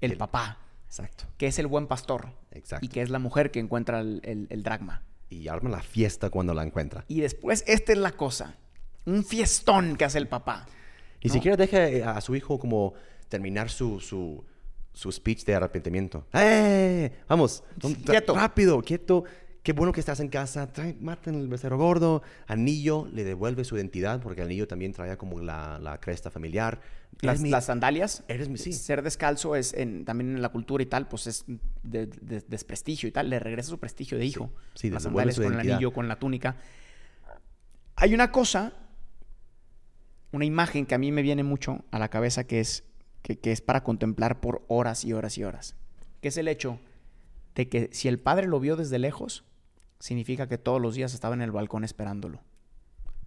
El, 0.01 0.13
El- 0.13 0.17
papá, 0.17 0.57
Exacto. 0.87 1.25
que 1.37 1.49
es 1.49 1.59
el 1.59 1.67
buen 1.67 1.87
pastor 1.87 2.29
Exacto. 2.53 2.87
y 2.87 2.89
que 2.89 3.03
es 3.03 3.11
la 3.11 3.19
mujer 3.19 3.51
que 3.51 3.61
encuentra 3.61 4.01
el, 4.01 4.23
el- 4.25 4.47
el 4.49 4.63
dragma. 4.63 5.03
Y 5.29 5.49
arma 5.49 5.69
la 5.69 5.83
fiesta 5.83 6.31
cuando 6.31 6.55
la 6.55 6.63
encuentra. 6.63 7.05
Y 7.07 7.21
después, 7.21 7.63
esta 7.67 7.93
es 7.93 7.99
la 7.99 8.13
cosa. 8.13 8.57
Un 9.05 9.23
fiestón 9.23 9.97
que 9.97 10.07
hace 10.07 10.17
el 10.17 10.29
papá. 10.29 10.65
Ni 11.23 11.29
¿no? 11.29 11.35
siquiera 11.35 11.59
deja 11.59 12.13
a 12.17 12.21
su 12.23 12.35
hijo 12.35 12.59
como 12.59 12.95
terminar 13.29 13.69
su, 13.69 14.01
su, 14.01 14.43
su 14.95 15.13
speech 15.13 15.45
de 15.45 15.57
arrepentimiento. 15.57 16.27
¡Eh! 16.33 17.13
Vamos, 17.29 17.63
Quieto. 18.07 18.35
rápido, 18.35 18.81
quieto. 18.81 19.25
Qué 19.69 19.75
bueno 19.75 19.93
que 19.93 20.01
estás 20.01 20.19
en 20.21 20.29
casa. 20.31 20.73
Trae, 20.73 20.97
maten 20.99 21.35
el 21.35 21.47
becerro 21.47 21.77
gordo. 21.77 22.23
Anillo 22.47 23.07
le 23.13 23.23
devuelve 23.23 23.65
su 23.65 23.77
identidad 23.77 24.19
porque 24.23 24.41
el 24.41 24.47
anillo 24.47 24.67
también 24.67 24.95
traía 24.95 25.19
como 25.19 25.41
la, 25.41 25.79
la 25.79 26.01
cresta 26.01 26.31
familiar. 26.31 26.81
Las, 27.21 27.39
mi- 27.43 27.51
las 27.51 27.67
sandalias. 27.67 28.25
eres 28.29 28.49
mi- 28.49 28.57
sí. 28.57 28.73
Ser 28.73 29.03
descalzo 29.03 29.57
es 29.57 29.75
en- 29.75 30.07
también 30.07 30.37
en 30.37 30.41
la 30.41 30.49
cultura 30.49 30.83
y 30.83 30.87
tal, 30.87 31.07
pues 31.07 31.27
es 31.27 31.45
de, 31.83 32.07
de- 32.07 32.41
desprestigio 32.49 33.11
y 33.11 33.13
tal. 33.13 33.29
Le 33.29 33.39
regresa 33.41 33.69
su 33.69 33.79
prestigio 33.79 34.17
de 34.17 34.25
hijo. 34.25 34.51
sí, 34.75 34.89
las 34.89 35.03
devuelve 35.03 35.33
sandalias 35.33 35.53
con 35.59 35.61
el 35.67 35.73
anillo, 35.75 35.93
con 35.93 36.09
la 36.09 36.19
túnica. 36.19 36.57
Hay 37.97 38.15
una 38.15 38.33
cosa, 38.33 38.73
una 40.33 40.47
imagen 40.47 40.87
que 40.87 40.95
a 40.95 40.99
mí 40.99 41.13
me 41.13 41.21
viene 41.21 41.43
mucho 41.43 41.85
a 41.91 41.99
la 41.99 42.09
cabeza 42.09 42.45
que 42.45 42.61
es, 42.61 42.85
que, 43.21 43.39
que 43.39 43.53
es 43.53 43.61
para 43.61 43.85
contemplar 43.85 44.41
por 44.41 44.65
horas 44.69 45.05
y 45.05 45.13
horas 45.13 45.37
y 45.37 45.45
horas. 45.45 45.77
Que 46.23 46.29
es 46.29 46.39
el 46.39 46.49
hecho 46.49 46.81
de 47.55 47.69
que 47.69 47.91
si 47.93 48.09
el 48.09 48.19
padre 48.19 48.47
lo 48.47 48.61
vio 48.61 48.75
desde 48.75 48.99
lejos, 48.99 49.45
significa 49.99 50.49
que 50.49 50.59
todos 50.59 50.81
los 50.81 50.95
días 50.95 51.15
estaba 51.15 51.35
en 51.35 51.43
el 51.43 51.51
balcón 51.51 51.85
esperándolo. 51.85 52.41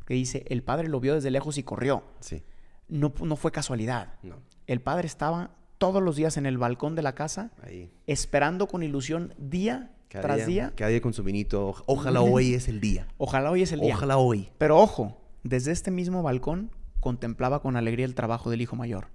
Que 0.06 0.14
dice, 0.16 0.46
el 0.50 0.64
padre 0.64 0.88
lo 0.88 1.00
vio 1.00 1.16
desde 1.16 1.32
lejos 1.32 1.58
y 1.58 1.64
corrió. 1.64 2.04
Sí. 2.20 2.44
No, 2.88 3.14
no 3.24 3.36
fue 3.36 3.52
casualidad. 3.52 4.16
No. 4.24 4.36
El 4.68 4.82
padre 4.82 5.08
estaba 5.08 5.52
todos 5.78 6.02
los 6.02 6.16
días 6.16 6.38
en 6.38 6.46
el 6.46 6.58
balcón 6.58 6.96
de 6.96 7.02
la 7.02 7.16
casa, 7.16 7.52
Ahí. 7.64 7.92
esperando 8.08 8.68
con 8.68 8.84
ilusión 8.84 9.34
día 9.38 9.92
Cada 10.10 10.22
tras 10.24 10.38
día, 10.38 10.46
día. 10.68 10.74
Cada 10.76 10.90
día 10.92 11.02
con 11.02 11.14
su 11.14 11.24
vinito. 11.24 11.70
Oj- 11.74 11.84
Ojalá 11.88 12.22
hoy 12.22 12.54
es 12.54 12.68
el 12.68 12.80
día. 12.82 13.08
Ojalá 13.18 13.52
hoy 13.52 13.62
es 13.64 13.72
el 13.72 13.80
día. 13.80 13.96
Ojalá 13.96 14.18
hoy. 14.18 14.50
Pero 14.58 14.78
ojo, 14.80 15.18
desde 15.44 15.72
este 15.72 15.90
mismo 15.92 16.22
balcón 16.24 16.72
contemplaba 17.00 17.62
con 17.62 17.78
alegría 17.78 18.06
el 18.06 18.14
trabajo 18.16 18.50
del 18.52 18.62
hijo 18.62 18.76
mayor. 18.76 19.08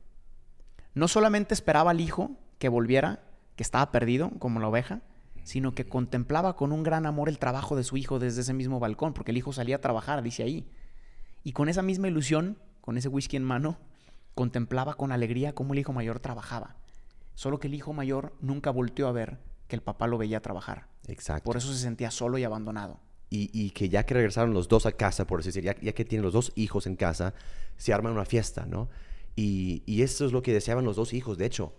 No 0.95 1.09
solamente 1.09 1.55
esperaba 1.55 1.91
al 1.91 2.01
hijo 2.01 2.31
que 2.59 2.69
volviera, 2.69 3.21
que 3.55 3.63
estaba 3.63 3.93
perdido 3.93 4.31
como 4.39 4.59
la 4.61 4.69
oveja, 4.69 5.03
sino 5.47 5.77
que 5.77 5.87
contemplaba 5.87 6.57
con 6.57 6.73
un 6.73 6.83
gran 6.83 7.07
amor 7.07 7.29
el 7.29 7.39
trabajo 7.39 7.77
de 7.77 7.85
su 7.85 7.97
hijo 7.97 8.19
desde 8.19 8.41
ese 8.41 8.53
mismo 8.53 8.81
balcón, 8.81 9.13
porque 9.13 9.31
el 9.31 9.37
hijo 9.37 9.53
salía 9.53 9.77
a 9.77 9.81
trabajar, 9.81 10.21
dice 10.25 10.43
ahí. 10.43 10.69
Y 11.45 11.53
con 11.53 11.69
esa 11.69 11.83
misma 11.83 12.09
ilusión, 12.09 12.59
con 12.81 12.99
ese 12.99 13.07
whisky 13.07 13.37
en 13.37 13.45
mano, 13.45 13.79
contemplaba 14.35 14.95
con 14.95 15.13
alegría 15.13 15.55
cómo 15.55 15.73
el 15.73 15.79
hijo 15.79 15.93
mayor 15.93 16.19
trabajaba. 16.19 16.75
Solo 17.37 17.61
que 17.61 17.69
el 17.69 17.75
hijo 17.75 17.93
mayor 17.93 18.35
nunca 18.41 18.73
volteó 18.73 19.07
a 19.07 19.13
ver 19.13 19.39
que 19.69 19.77
el 19.77 19.83
papá 19.83 20.09
lo 20.09 20.19
veía 20.19 20.43
trabajar. 20.43 20.89
Exacto. 21.07 21.45
Por 21.45 21.57
eso 21.57 21.73
se 21.73 21.79
sentía 21.79 22.11
solo 22.11 22.39
y 22.39 22.43
abandonado. 22.43 22.99
Y, 23.31 23.49
y 23.53 23.71
que 23.71 23.89
ya 23.89 24.05
que 24.05 24.15
regresaron 24.15 24.53
los 24.53 24.67
dos 24.67 24.85
a 24.85 24.91
casa, 24.91 25.29
por 25.29 25.39
así 25.39 25.51
decir, 25.51 25.63
ya, 25.63 25.77
ya 25.81 25.93
que 25.93 26.05
tienen 26.05 26.25
los 26.25 26.33
dos 26.33 26.51
hijos 26.57 26.89
en 26.89 26.97
casa, 26.97 27.35
se 27.77 27.93
arman 27.93 28.13
una 28.13 28.25
fiesta, 28.25 28.67
¿no? 28.67 28.89
Y, 29.37 29.85
y 29.87 30.03
eso 30.03 30.27
es 30.27 30.33
lo 30.33 30.43
que 30.43 30.53
deseaban 30.53 30.85
los 30.85 30.97
dos 30.97 31.15
hijos, 31.15 31.39
de 31.39 31.47
hecho. 31.47 31.73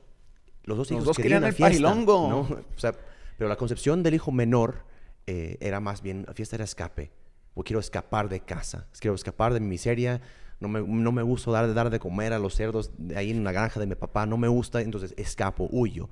Los 0.63 0.77
dos 0.77 0.89
Los 0.89 0.91
hijos 0.91 1.05
dos 1.05 1.17
querían 1.17 1.41
querían 1.41 1.49
el 1.49 1.53
fiesta, 1.53 1.89
parilongo. 1.89 2.29
¿no? 2.29 2.39
O 2.39 2.79
sea, 2.79 2.93
pero 3.37 3.47
la 3.49 3.55
concepción 3.55 4.03
del 4.03 4.15
hijo 4.15 4.31
menor 4.31 4.85
eh, 5.27 5.57
era 5.61 5.79
más 5.79 6.01
bien, 6.01 6.25
la 6.27 6.33
fiesta 6.33 6.55
era 6.55 6.65
escape. 6.65 7.11
O 7.53 7.63
quiero 7.63 7.79
escapar 7.79 8.29
de 8.29 8.39
casa, 8.41 8.87
quiero 8.99 9.15
escapar 9.15 9.53
de 9.53 9.59
mi 9.59 9.67
miseria, 9.67 10.21
no 10.59 10.67
me, 10.67 10.81
no 10.81 11.11
me 11.11 11.23
gusta 11.23 11.49
dar, 11.51 11.73
dar 11.73 11.89
de 11.89 11.99
comer 11.99 12.33
a 12.33 12.39
los 12.39 12.53
cerdos 12.55 12.91
de 12.97 13.17
ahí 13.17 13.31
en 13.31 13.43
la 13.43 13.51
granja 13.51 13.79
de 13.79 13.87
mi 13.87 13.95
papá, 13.95 14.25
no 14.27 14.37
me 14.37 14.47
gusta, 14.47 14.81
entonces 14.81 15.13
escapo, 15.17 15.67
huyo, 15.71 16.09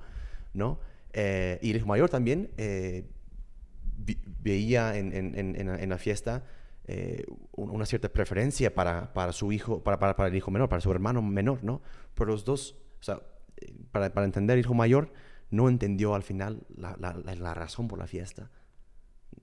¿no? 0.54 0.80
Eh, 1.12 1.58
y 1.62 1.70
el 1.70 1.76
hijo 1.76 1.86
mayor 1.86 2.10
también 2.10 2.50
eh, 2.56 3.04
veía 4.40 4.96
en, 4.96 5.12
en- 5.14 5.34
en- 5.38 5.56
en 5.56 5.88
la- 5.88 5.98
fiesta 5.98 6.44
un- 7.56 7.70
una 7.70 7.86
cierta 7.86 8.08
preferencia 8.08 8.72
para, 8.74 9.12
para 9.12 9.32
su 9.32 9.50
hijo, 9.52 9.82
para, 9.82 9.98
para, 9.98 10.14
para 10.14 10.28
el 10.28 10.34
hijo 10.36 10.50
menor, 10.50 10.68
para 10.68 10.80
su 10.80 10.90
hermano 10.92 11.22
menor, 11.22 11.64
¿no? 11.64 11.82
Pero 12.14 12.30
los 12.30 12.44
dos, 12.44 12.76
o 13.00 13.02
sea, 13.02 13.20
para 13.90 14.24
entender 14.24 14.54
el 14.58 14.64
hijo 14.64 14.74
mayor, 14.74 15.12
no 15.50 15.68
entendió 15.68 16.14
al 16.14 16.22
final 16.22 16.66
la, 16.76 16.96
la- 16.98 17.54
razón 17.54 17.88
por 17.88 17.98
la 17.98 18.06
fiesta. 18.06 18.50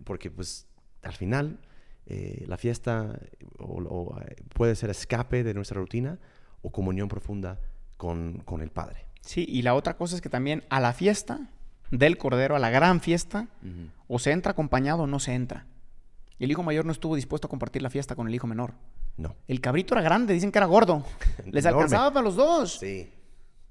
Porque, 0.04 0.30
pues, 0.32 0.68
al 1.02 1.14
final, 1.14 1.60
eh, 2.06 2.44
la 2.48 2.58
fiesta 2.58 3.20
o- 3.60 3.82
o, 3.84 4.20
eh, 4.22 4.36
puede 4.54 4.76
ser 4.76 4.90
escape 4.90 5.44
de 5.44 5.54
nuestra 5.54 5.80
rutina 5.80 6.20
o 6.62 6.72
comunión 6.72 7.08
profunda 7.08 7.60
con, 7.98 8.40
con 8.46 8.62
el 8.62 8.70
Padre. 8.72 9.06
Sí, 9.22 9.46
y 9.48 9.62
la 9.62 9.74
otra 9.76 9.96
cosa 9.96 10.16
es 10.16 10.22
que 10.22 10.30
también 10.30 10.64
a 10.70 10.80
la 10.80 10.94
fiesta 10.94 11.50
del 11.92 12.18
Cordero, 12.18 12.56
a 12.56 12.60
la 12.60 12.70
gran 12.70 13.00
fiesta, 13.02 13.48
o 14.08 14.20
se 14.20 14.32
entra 14.32 14.52
acompañado 14.52 15.04
o 15.04 15.08
no 15.08 15.20
se 15.20 15.34
entra. 15.34 15.66
El 16.40 16.52
hijo 16.52 16.64
mayor 16.64 16.84
no 16.86 16.92
estuvo 16.92 17.16
dispuesto 17.16 17.48
a 17.48 17.50
compartir 17.50 17.82
la 17.82 17.90
fiesta 17.90 18.16
con 18.16 18.28
el 18.28 18.36
hijo 18.36 18.48
menor. 18.48 18.74
No. 19.16 19.36
El 19.48 19.62
cabrito 19.62 19.94
era 19.94 20.02
grande, 20.02 20.34
dicen 20.34 20.52
que 20.52 20.58
era 20.58 20.66
gordo. 20.66 21.06
Les 21.52 21.66
alcanzaba 21.66 22.12
para 22.12 22.24
los 22.24 22.36
dos, 22.36 22.80
Sí, 22.80 23.10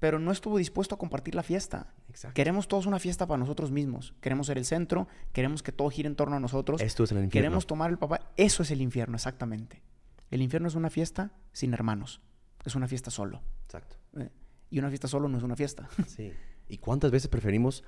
pero 0.03 0.19
no 0.19 0.33
estuvo 0.33 0.57
dispuesto 0.57 0.95
a 0.95 0.97
compartir 0.97 1.33
la 1.33 1.43
fiesta. 1.43 1.93
exacto. 2.09 2.33
Queremos 2.33 2.67
todos 2.67 2.87
una 2.87 2.99
fiesta 2.99 3.25
para 3.25 3.37
nosotros 3.37 3.71
mismos. 3.71 4.13
Queremos 4.19 4.47
ser 4.47 4.57
el 4.57 4.65
centro, 4.65 5.07
queremos 5.31 5.63
que 5.63 5.71
todo 5.71 5.89
gire 5.89 6.09
en 6.09 6.17
torno 6.17 6.35
a 6.35 6.41
nosotros. 6.41 6.81
Esto 6.81 7.05
es 7.05 7.13
el 7.13 7.19
infierno. 7.19 7.31
Queremos 7.31 7.65
tomar 7.65 7.89
el 7.89 7.97
papá. 7.97 8.19
Eso 8.35 8.63
es 8.63 8.71
el 8.71 8.81
infierno, 8.81 9.15
exactamente. 9.15 9.81
El 10.29 10.41
infierno 10.41 10.67
es 10.67 10.75
una 10.75 10.89
fiesta 10.89 11.31
sin 11.53 11.73
hermanos. 11.73 12.19
Es 12.65 12.75
una 12.75 12.89
fiesta 12.89 13.11
solo. 13.11 13.43
Exacto. 13.63 13.95
Eh, 14.17 14.29
Y 14.71 14.79
una 14.79 14.89
fiesta 14.89 15.07
solo 15.07 15.29
no 15.29 15.37
es 15.37 15.43
una 15.45 15.55
fiesta. 15.55 15.87
Sí. 16.05 16.33
¿Y 16.67 16.79
cuántas 16.79 17.09
veces 17.09 17.29
preferimos 17.29 17.85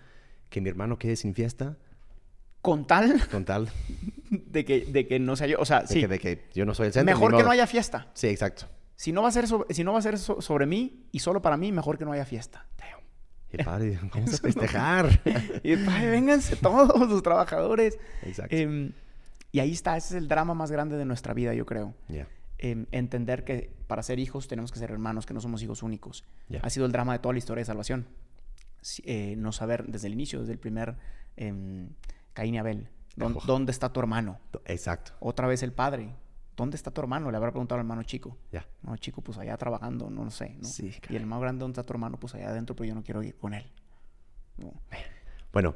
que 0.49 0.61
mi 0.61 0.69
hermano 0.69 0.97
quede 0.97 1.17
sin 1.17 1.35
fiesta 1.35 1.77
Con 2.61 2.87
tal 2.87 3.27
con 3.27 3.43
tal 3.43 3.67
de 4.29 4.63
que, 4.63 4.85
de 4.85 5.05
que 5.05 5.19
no 5.19 5.35
sea 5.35 5.47
yo. 5.47 5.57
O 5.59 5.65
sea, 5.65 5.81
de, 5.81 5.87
sí. 5.87 5.99
que, 5.99 6.07
de 6.07 6.19
que 6.19 6.45
yo 6.53 6.65
no 6.65 6.73
soy 6.73 6.87
el 6.87 6.93
centro? 6.93 7.13
Mejor 7.13 7.35
que 7.35 7.43
no 7.43 7.51
haya 7.51 7.67
fiesta. 7.67 8.07
Sí, 8.13 8.27
exacto. 8.27 8.67
Si 8.95 9.11
no 9.11 9.21
va 9.21 9.29
a 9.29 9.31
ser 9.31 9.47
sobre, 9.47 9.73
si 9.73 9.83
no 9.83 9.93
va 9.93 9.99
a 9.99 10.01
ser 10.01 10.17
so- 10.17 10.41
sobre 10.41 10.65
mí 10.65 11.05
y 11.11 11.19
solo 11.19 11.41
para 11.41 11.57
mí, 11.57 11.71
mejor 11.71 11.97
que 11.97 12.05
no 12.05 12.11
haya 12.13 12.25
fiesta. 12.25 12.65
Y 13.51 13.57
padre, 13.63 13.99
vamos 14.13 14.33
a 14.33 14.37
festejar. 14.37 15.21
Y 15.63 15.75
padre, 15.77 16.09
vénganse 16.11 16.55
todos 16.57 17.09
los 17.09 17.23
trabajadores. 17.23 17.97
exacto. 18.23 18.55
Em, 18.55 18.91
y 19.51 19.59
ahí 19.59 19.71
está, 19.71 19.95
ese 19.95 20.15
es 20.15 20.21
el 20.21 20.27
drama 20.27 20.53
más 20.53 20.71
grande 20.71 20.97
de 20.97 21.05
nuestra 21.05 21.33
vida, 21.33 21.53
yo 21.53 21.65
creo. 21.65 21.93
Ya. 22.09 22.27
Em, 22.57 22.85
entender 22.91 23.43
que 23.45 23.71
para 23.87 24.03
ser 24.03 24.19
hijos 24.19 24.47
tenemos 24.47 24.71
que 24.71 24.79
ser 24.79 24.91
hermanos, 24.91 25.25
que 25.25 25.33
no 25.33 25.39
somos 25.41 25.61
hijos 25.63 25.83
únicos. 25.83 26.25
Ya. 26.49 26.59
Ha 26.63 26.69
sido 26.69 26.85
el 26.85 26.91
drama 26.91 27.13
de 27.13 27.19
toda 27.19 27.33
la 27.33 27.39
historia 27.39 27.61
de 27.61 27.65
salvación. 27.65 28.05
Eh, 29.03 29.35
no 29.37 29.51
saber 29.51 29.85
desde 29.87 30.07
el 30.07 30.13
inicio, 30.13 30.39
desde 30.39 30.51
el 30.53 30.59
primer 30.59 30.95
em, 31.37 31.89
Caín 32.33 32.55
y 32.55 32.57
Abel, 32.59 32.89
¿dó- 33.15 33.27
Ojo. 33.27 33.41
¿dónde 33.47 33.71
está 33.71 33.91
tu 33.93 33.99
hermano? 33.99 34.39
Exacto. 34.65 35.13
Otra 35.19 35.47
vez 35.47 35.63
el 35.63 35.71
padre, 35.71 36.13
¿dónde 36.55 36.75
está 36.75 36.91
tu 36.91 37.01
hermano? 37.01 37.31
Le 37.31 37.37
habrá 37.37 37.51
preguntado 37.51 37.79
al 37.79 37.85
hermano 37.85 38.03
chico. 38.03 38.37
Ya. 38.51 38.65
No, 38.81 38.95
chico, 38.97 39.21
pues 39.21 39.37
allá 39.37 39.57
trabajando, 39.57 40.09
no, 40.09 40.23
lo 40.23 40.31
sé. 40.31 40.55
¿no? 40.59 40.67
Sí, 40.67 40.93
y 41.09 41.15
el 41.15 41.23
hermano 41.23 41.41
grande, 41.41 41.61
¿dónde 41.61 41.73
está 41.73 41.83
tu 41.83 41.93
hermano? 41.93 42.17
Pues 42.17 42.35
allá 42.35 42.49
adentro, 42.49 42.75
pero 42.75 42.87
yo 42.87 42.95
no 42.95 43.03
quiero 43.03 43.21
ir 43.23 43.35
con 43.35 43.53
él. 43.53 43.65
No. 44.57 44.73
Bueno, 45.51 45.73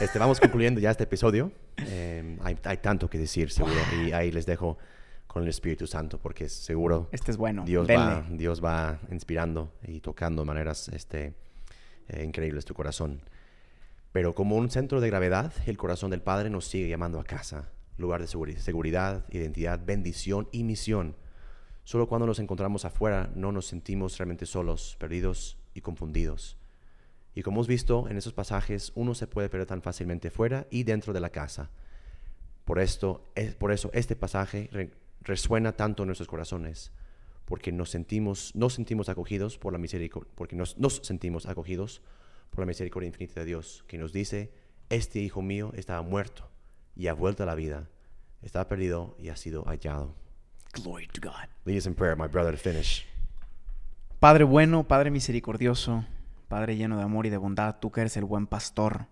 este, 0.00 0.18
vamos 0.18 0.38
concluyendo 0.40 0.78
ya 0.78 0.90
este 0.90 1.04
episodio. 1.04 1.52
Eh, 1.86 2.38
hay, 2.42 2.58
hay 2.64 2.76
tanto 2.76 3.08
que 3.08 3.16
decir, 3.16 3.50
seguro. 3.50 3.80
Y 4.04 4.12
ahí 4.12 4.30
les 4.30 4.44
dejo 4.44 4.76
con 5.26 5.42
el 5.44 5.48
Espíritu 5.48 5.86
Santo, 5.86 6.18
porque 6.18 6.50
seguro 6.50 7.08
Este 7.10 7.30
es 7.30 7.38
bueno. 7.38 7.64
Dios, 7.64 7.86
denle. 7.86 8.04
va, 8.04 8.26
Dios 8.28 8.62
va 8.62 8.98
inspirando 9.10 9.72
y 9.82 10.00
tocando 10.00 10.42
de 10.42 10.46
maneras 10.46 10.88
este, 10.88 11.34
eh, 12.08 12.24
increíbles 12.24 12.66
tu 12.66 12.74
corazón. 12.74 13.22
Pero 14.12 14.34
como 14.34 14.56
un 14.56 14.70
centro 14.70 15.00
de 15.00 15.08
gravedad, 15.08 15.54
el 15.64 15.78
corazón 15.78 16.10
del 16.10 16.20
Padre 16.20 16.50
nos 16.50 16.66
sigue 16.66 16.86
llamando 16.86 17.18
a 17.18 17.24
casa, 17.24 17.70
lugar 17.96 18.20
de 18.20 18.26
seguri- 18.26 18.56
seguridad, 18.56 19.24
identidad, 19.30 19.80
bendición 19.84 20.48
y 20.52 20.64
misión. 20.64 21.16
Solo 21.84 22.08
cuando 22.08 22.26
nos 22.26 22.38
encontramos 22.38 22.84
afuera 22.84 23.30
no 23.34 23.52
nos 23.52 23.66
sentimos 23.66 24.16
realmente 24.18 24.46
solos, 24.46 24.96
perdidos 24.98 25.58
y 25.74 25.80
confundidos. 25.80 26.56
Y 27.34 27.42
como 27.42 27.56
hemos 27.56 27.66
visto 27.68 28.08
en 28.08 28.16
esos 28.16 28.34
pasajes, 28.34 28.92
uno 28.94 29.14
se 29.14 29.26
puede 29.26 29.48
perder 29.48 29.66
tan 29.66 29.82
fácilmente 29.82 30.30
fuera 30.30 30.66
y 30.70 30.84
dentro 30.84 31.12
de 31.12 31.20
la 31.20 31.30
casa. 31.30 31.70
Por, 32.64 32.78
esto, 32.78 33.30
es, 33.34 33.54
por 33.54 33.72
eso 33.72 33.90
este 33.94 34.16
pasaje 34.16 34.68
re- 34.70 34.92
resuena 35.22 35.72
tanto 35.72 36.02
en 36.02 36.08
nuestros 36.08 36.28
corazones, 36.28 36.92
porque 37.44 37.72
nos 37.72 37.90
sentimos, 37.90 38.54
nos 38.54 38.74
sentimos 38.74 39.08
acogidos 39.08 39.58
por 39.58 39.72
la 39.72 39.78
misericordia, 39.78 40.30
porque 40.34 40.56
nos 40.56 41.00
sentimos 41.02 41.46
acogidos 41.46 42.02
por 42.50 42.60
la 42.60 42.66
misericordia 42.66 43.08
infinita 43.08 43.40
de 43.40 43.46
Dios, 43.46 43.84
que 43.88 43.98
nos 43.98 44.12
dice, 44.12 44.52
este 44.90 45.20
hijo 45.20 45.42
mío 45.42 45.72
estaba 45.74 46.02
muerto 46.02 46.48
y 46.94 47.06
ha 47.06 47.14
vuelto 47.14 47.42
a 47.42 47.46
la 47.46 47.54
vida, 47.54 47.88
estaba 48.42 48.68
perdido 48.68 49.16
y 49.18 49.28
ha 49.28 49.36
sido 49.36 49.64
hallado. 49.64 50.14
Glory 50.72 51.06
to 51.08 51.20
God. 51.20 51.48
Lead 51.64 51.78
us 51.78 51.86
in 51.86 51.94
prayer, 51.94 52.16
my 52.16 52.26
brother, 52.26 52.52
to 52.52 52.58
finish. 52.58 53.06
Padre 54.18 54.44
bueno, 54.44 54.86
Padre 54.86 55.10
misericordioso, 55.10 56.04
Padre 56.48 56.76
lleno 56.76 56.96
de 56.96 57.02
amor 57.02 57.26
y 57.26 57.30
de 57.30 57.36
bondad, 57.36 57.76
tú 57.80 57.90
que 57.90 58.02
eres 58.02 58.16
el 58.16 58.24
buen 58.24 58.46
pastor, 58.46 59.06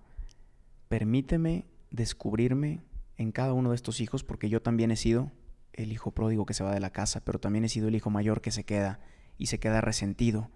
permíteme 0.88 1.66
descubrirme 1.90 2.83
en 3.16 3.33
cada 3.33 3.53
uno 3.53 3.71
de 3.71 3.77
estos 3.77 4.01
hijos, 4.01 4.25
porque 4.25 4.49
yo 4.49 4.62
también 4.62 4.90
he 4.90 4.97
sido 4.97 5.33
el 5.73 5.93
hijo 5.93 6.12
pródigo 6.12 6.47
que 6.47 6.55
se 6.55 6.64
va 6.64 6.73
de 6.73 6.81
la 6.81 6.90
casa, 6.90 7.25
pero 7.25 7.38
también 7.38 7.64
he 7.64 7.69
sido 7.69 7.88
el 7.88 7.95
hijo 7.95 8.11
mayor 8.11 8.40
que 8.40 8.51
se 8.51 8.64
queda 8.64 9.01
y 9.37 9.47
se 9.47 9.59
queda 9.59 9.81
resentido. 9.81 10.51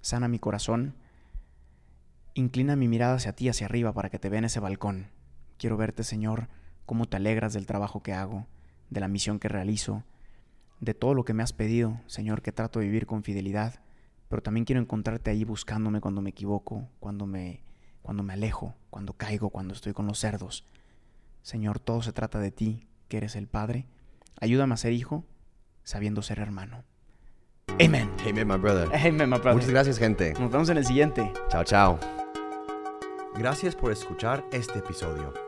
Sana 0.00 0.28
mi 0.28 0.38
corazón, 0.38 0.94
inclina 2.34 2.76
mi 2.76 2.88
mirada 2.88 3.14
hacia 3.14 3.34
ti, 3.34 3.48
hacia 3.48 3.66
arriba, 3.66 3.92
para 3.92 4.10
que 4.10 4.18
te 4.18 4.28
vea 4.28 4.38
en 4.38 4.44
ese 4.44 4.60
balcón. 4.60 5.08
Quiero 5.58 5.76
verte, 5.76 6.04
Señor, 6.04 6.48
cómo 6.88 7.06
te 7.06 7.18
alegras 7.18 7.52
del 7.52 7.66
trabajo 7.66 8.02
que 8.02 8.14
hago, 8.14 8.46
de 8.88 9.00
la 9.00 9.08
misión 9.08 9.38
que 9.38 9.48
realizo, 9.48 10.02
de 10.80 10.94
todo 10.94 11.12
lo 11.12 11.24
que 11.26 11.34
me 11.34 11.42
has 11.42 11.52
pedido, 11.52 12.00
Señor, 12.06 12.40
que 12.40 12.50
trato 12.50 12.80
de 12.80 12.86
vivir 12.86 13.04
con 13.04 13.22
fidelidad, 13.22 13.80
pero 14.30 14.42
también 14.42 14.64
quiero 14.64 14.80
encontrarte 14.80 15.30
ahí 15.30 15.44
buscándome 15.44 16.00
cuando 16.00 16.22
me 16.22 16.30
equivoco, 16.30 16.88
cuando 16.98 17.26
me, 17.26 17.60
cuando 18.00 18.22
me 18.22 18.32
alejo, 18.32 18.74
cuando 18.88 19.12
caigo, 19.12 19.50
cuando 19.50 19.74
estoy 19.74 19.92
con 19.92 20.06
los 20.06 20.18
cerdos. 20.18 20.64
Señor, 21.42 21.78
todo 21.78 22.00
se 22.00 22.12
trata 22.12 22.40
de 22.40 22.52
ti, 22.52 22.88
que 23.08 23.18
eres 23.18 23.36
el 23.36 23.48
Padre. 23.48 23.86
Ayúdame 24.40 24.72
a 24.72 24.78
ser 24.78 24.94
hijo, 24.94 25.26
sabiendo 25.84 26.22
ser 26.22 26.38
hermano. 26.38 26.84
Amen. 27.84 28.10
Amen, 28.26 28.48
my 28.48 28.56
brother. 28.56 28.88
Amen, 28.94 29.28
my 29.28 29.36
brother. 29.36 29.54
Muchas 29.54 29.70
gracias, 29.70 29.98
gente. 29.98 30.32
Nos 30.40 30.50
vemos 30.50 30.70
en 30.70 30.78
el 30.78 30.86
siguiente. 30.86 31.30
Chao, 31.50 31.64
chao. 31.64 32.00
Gracias 33.34 33.76
por 33.76 33.92
escuchar 33.92 34.42
este 34.52 34.78
episodio. 34.78 35.47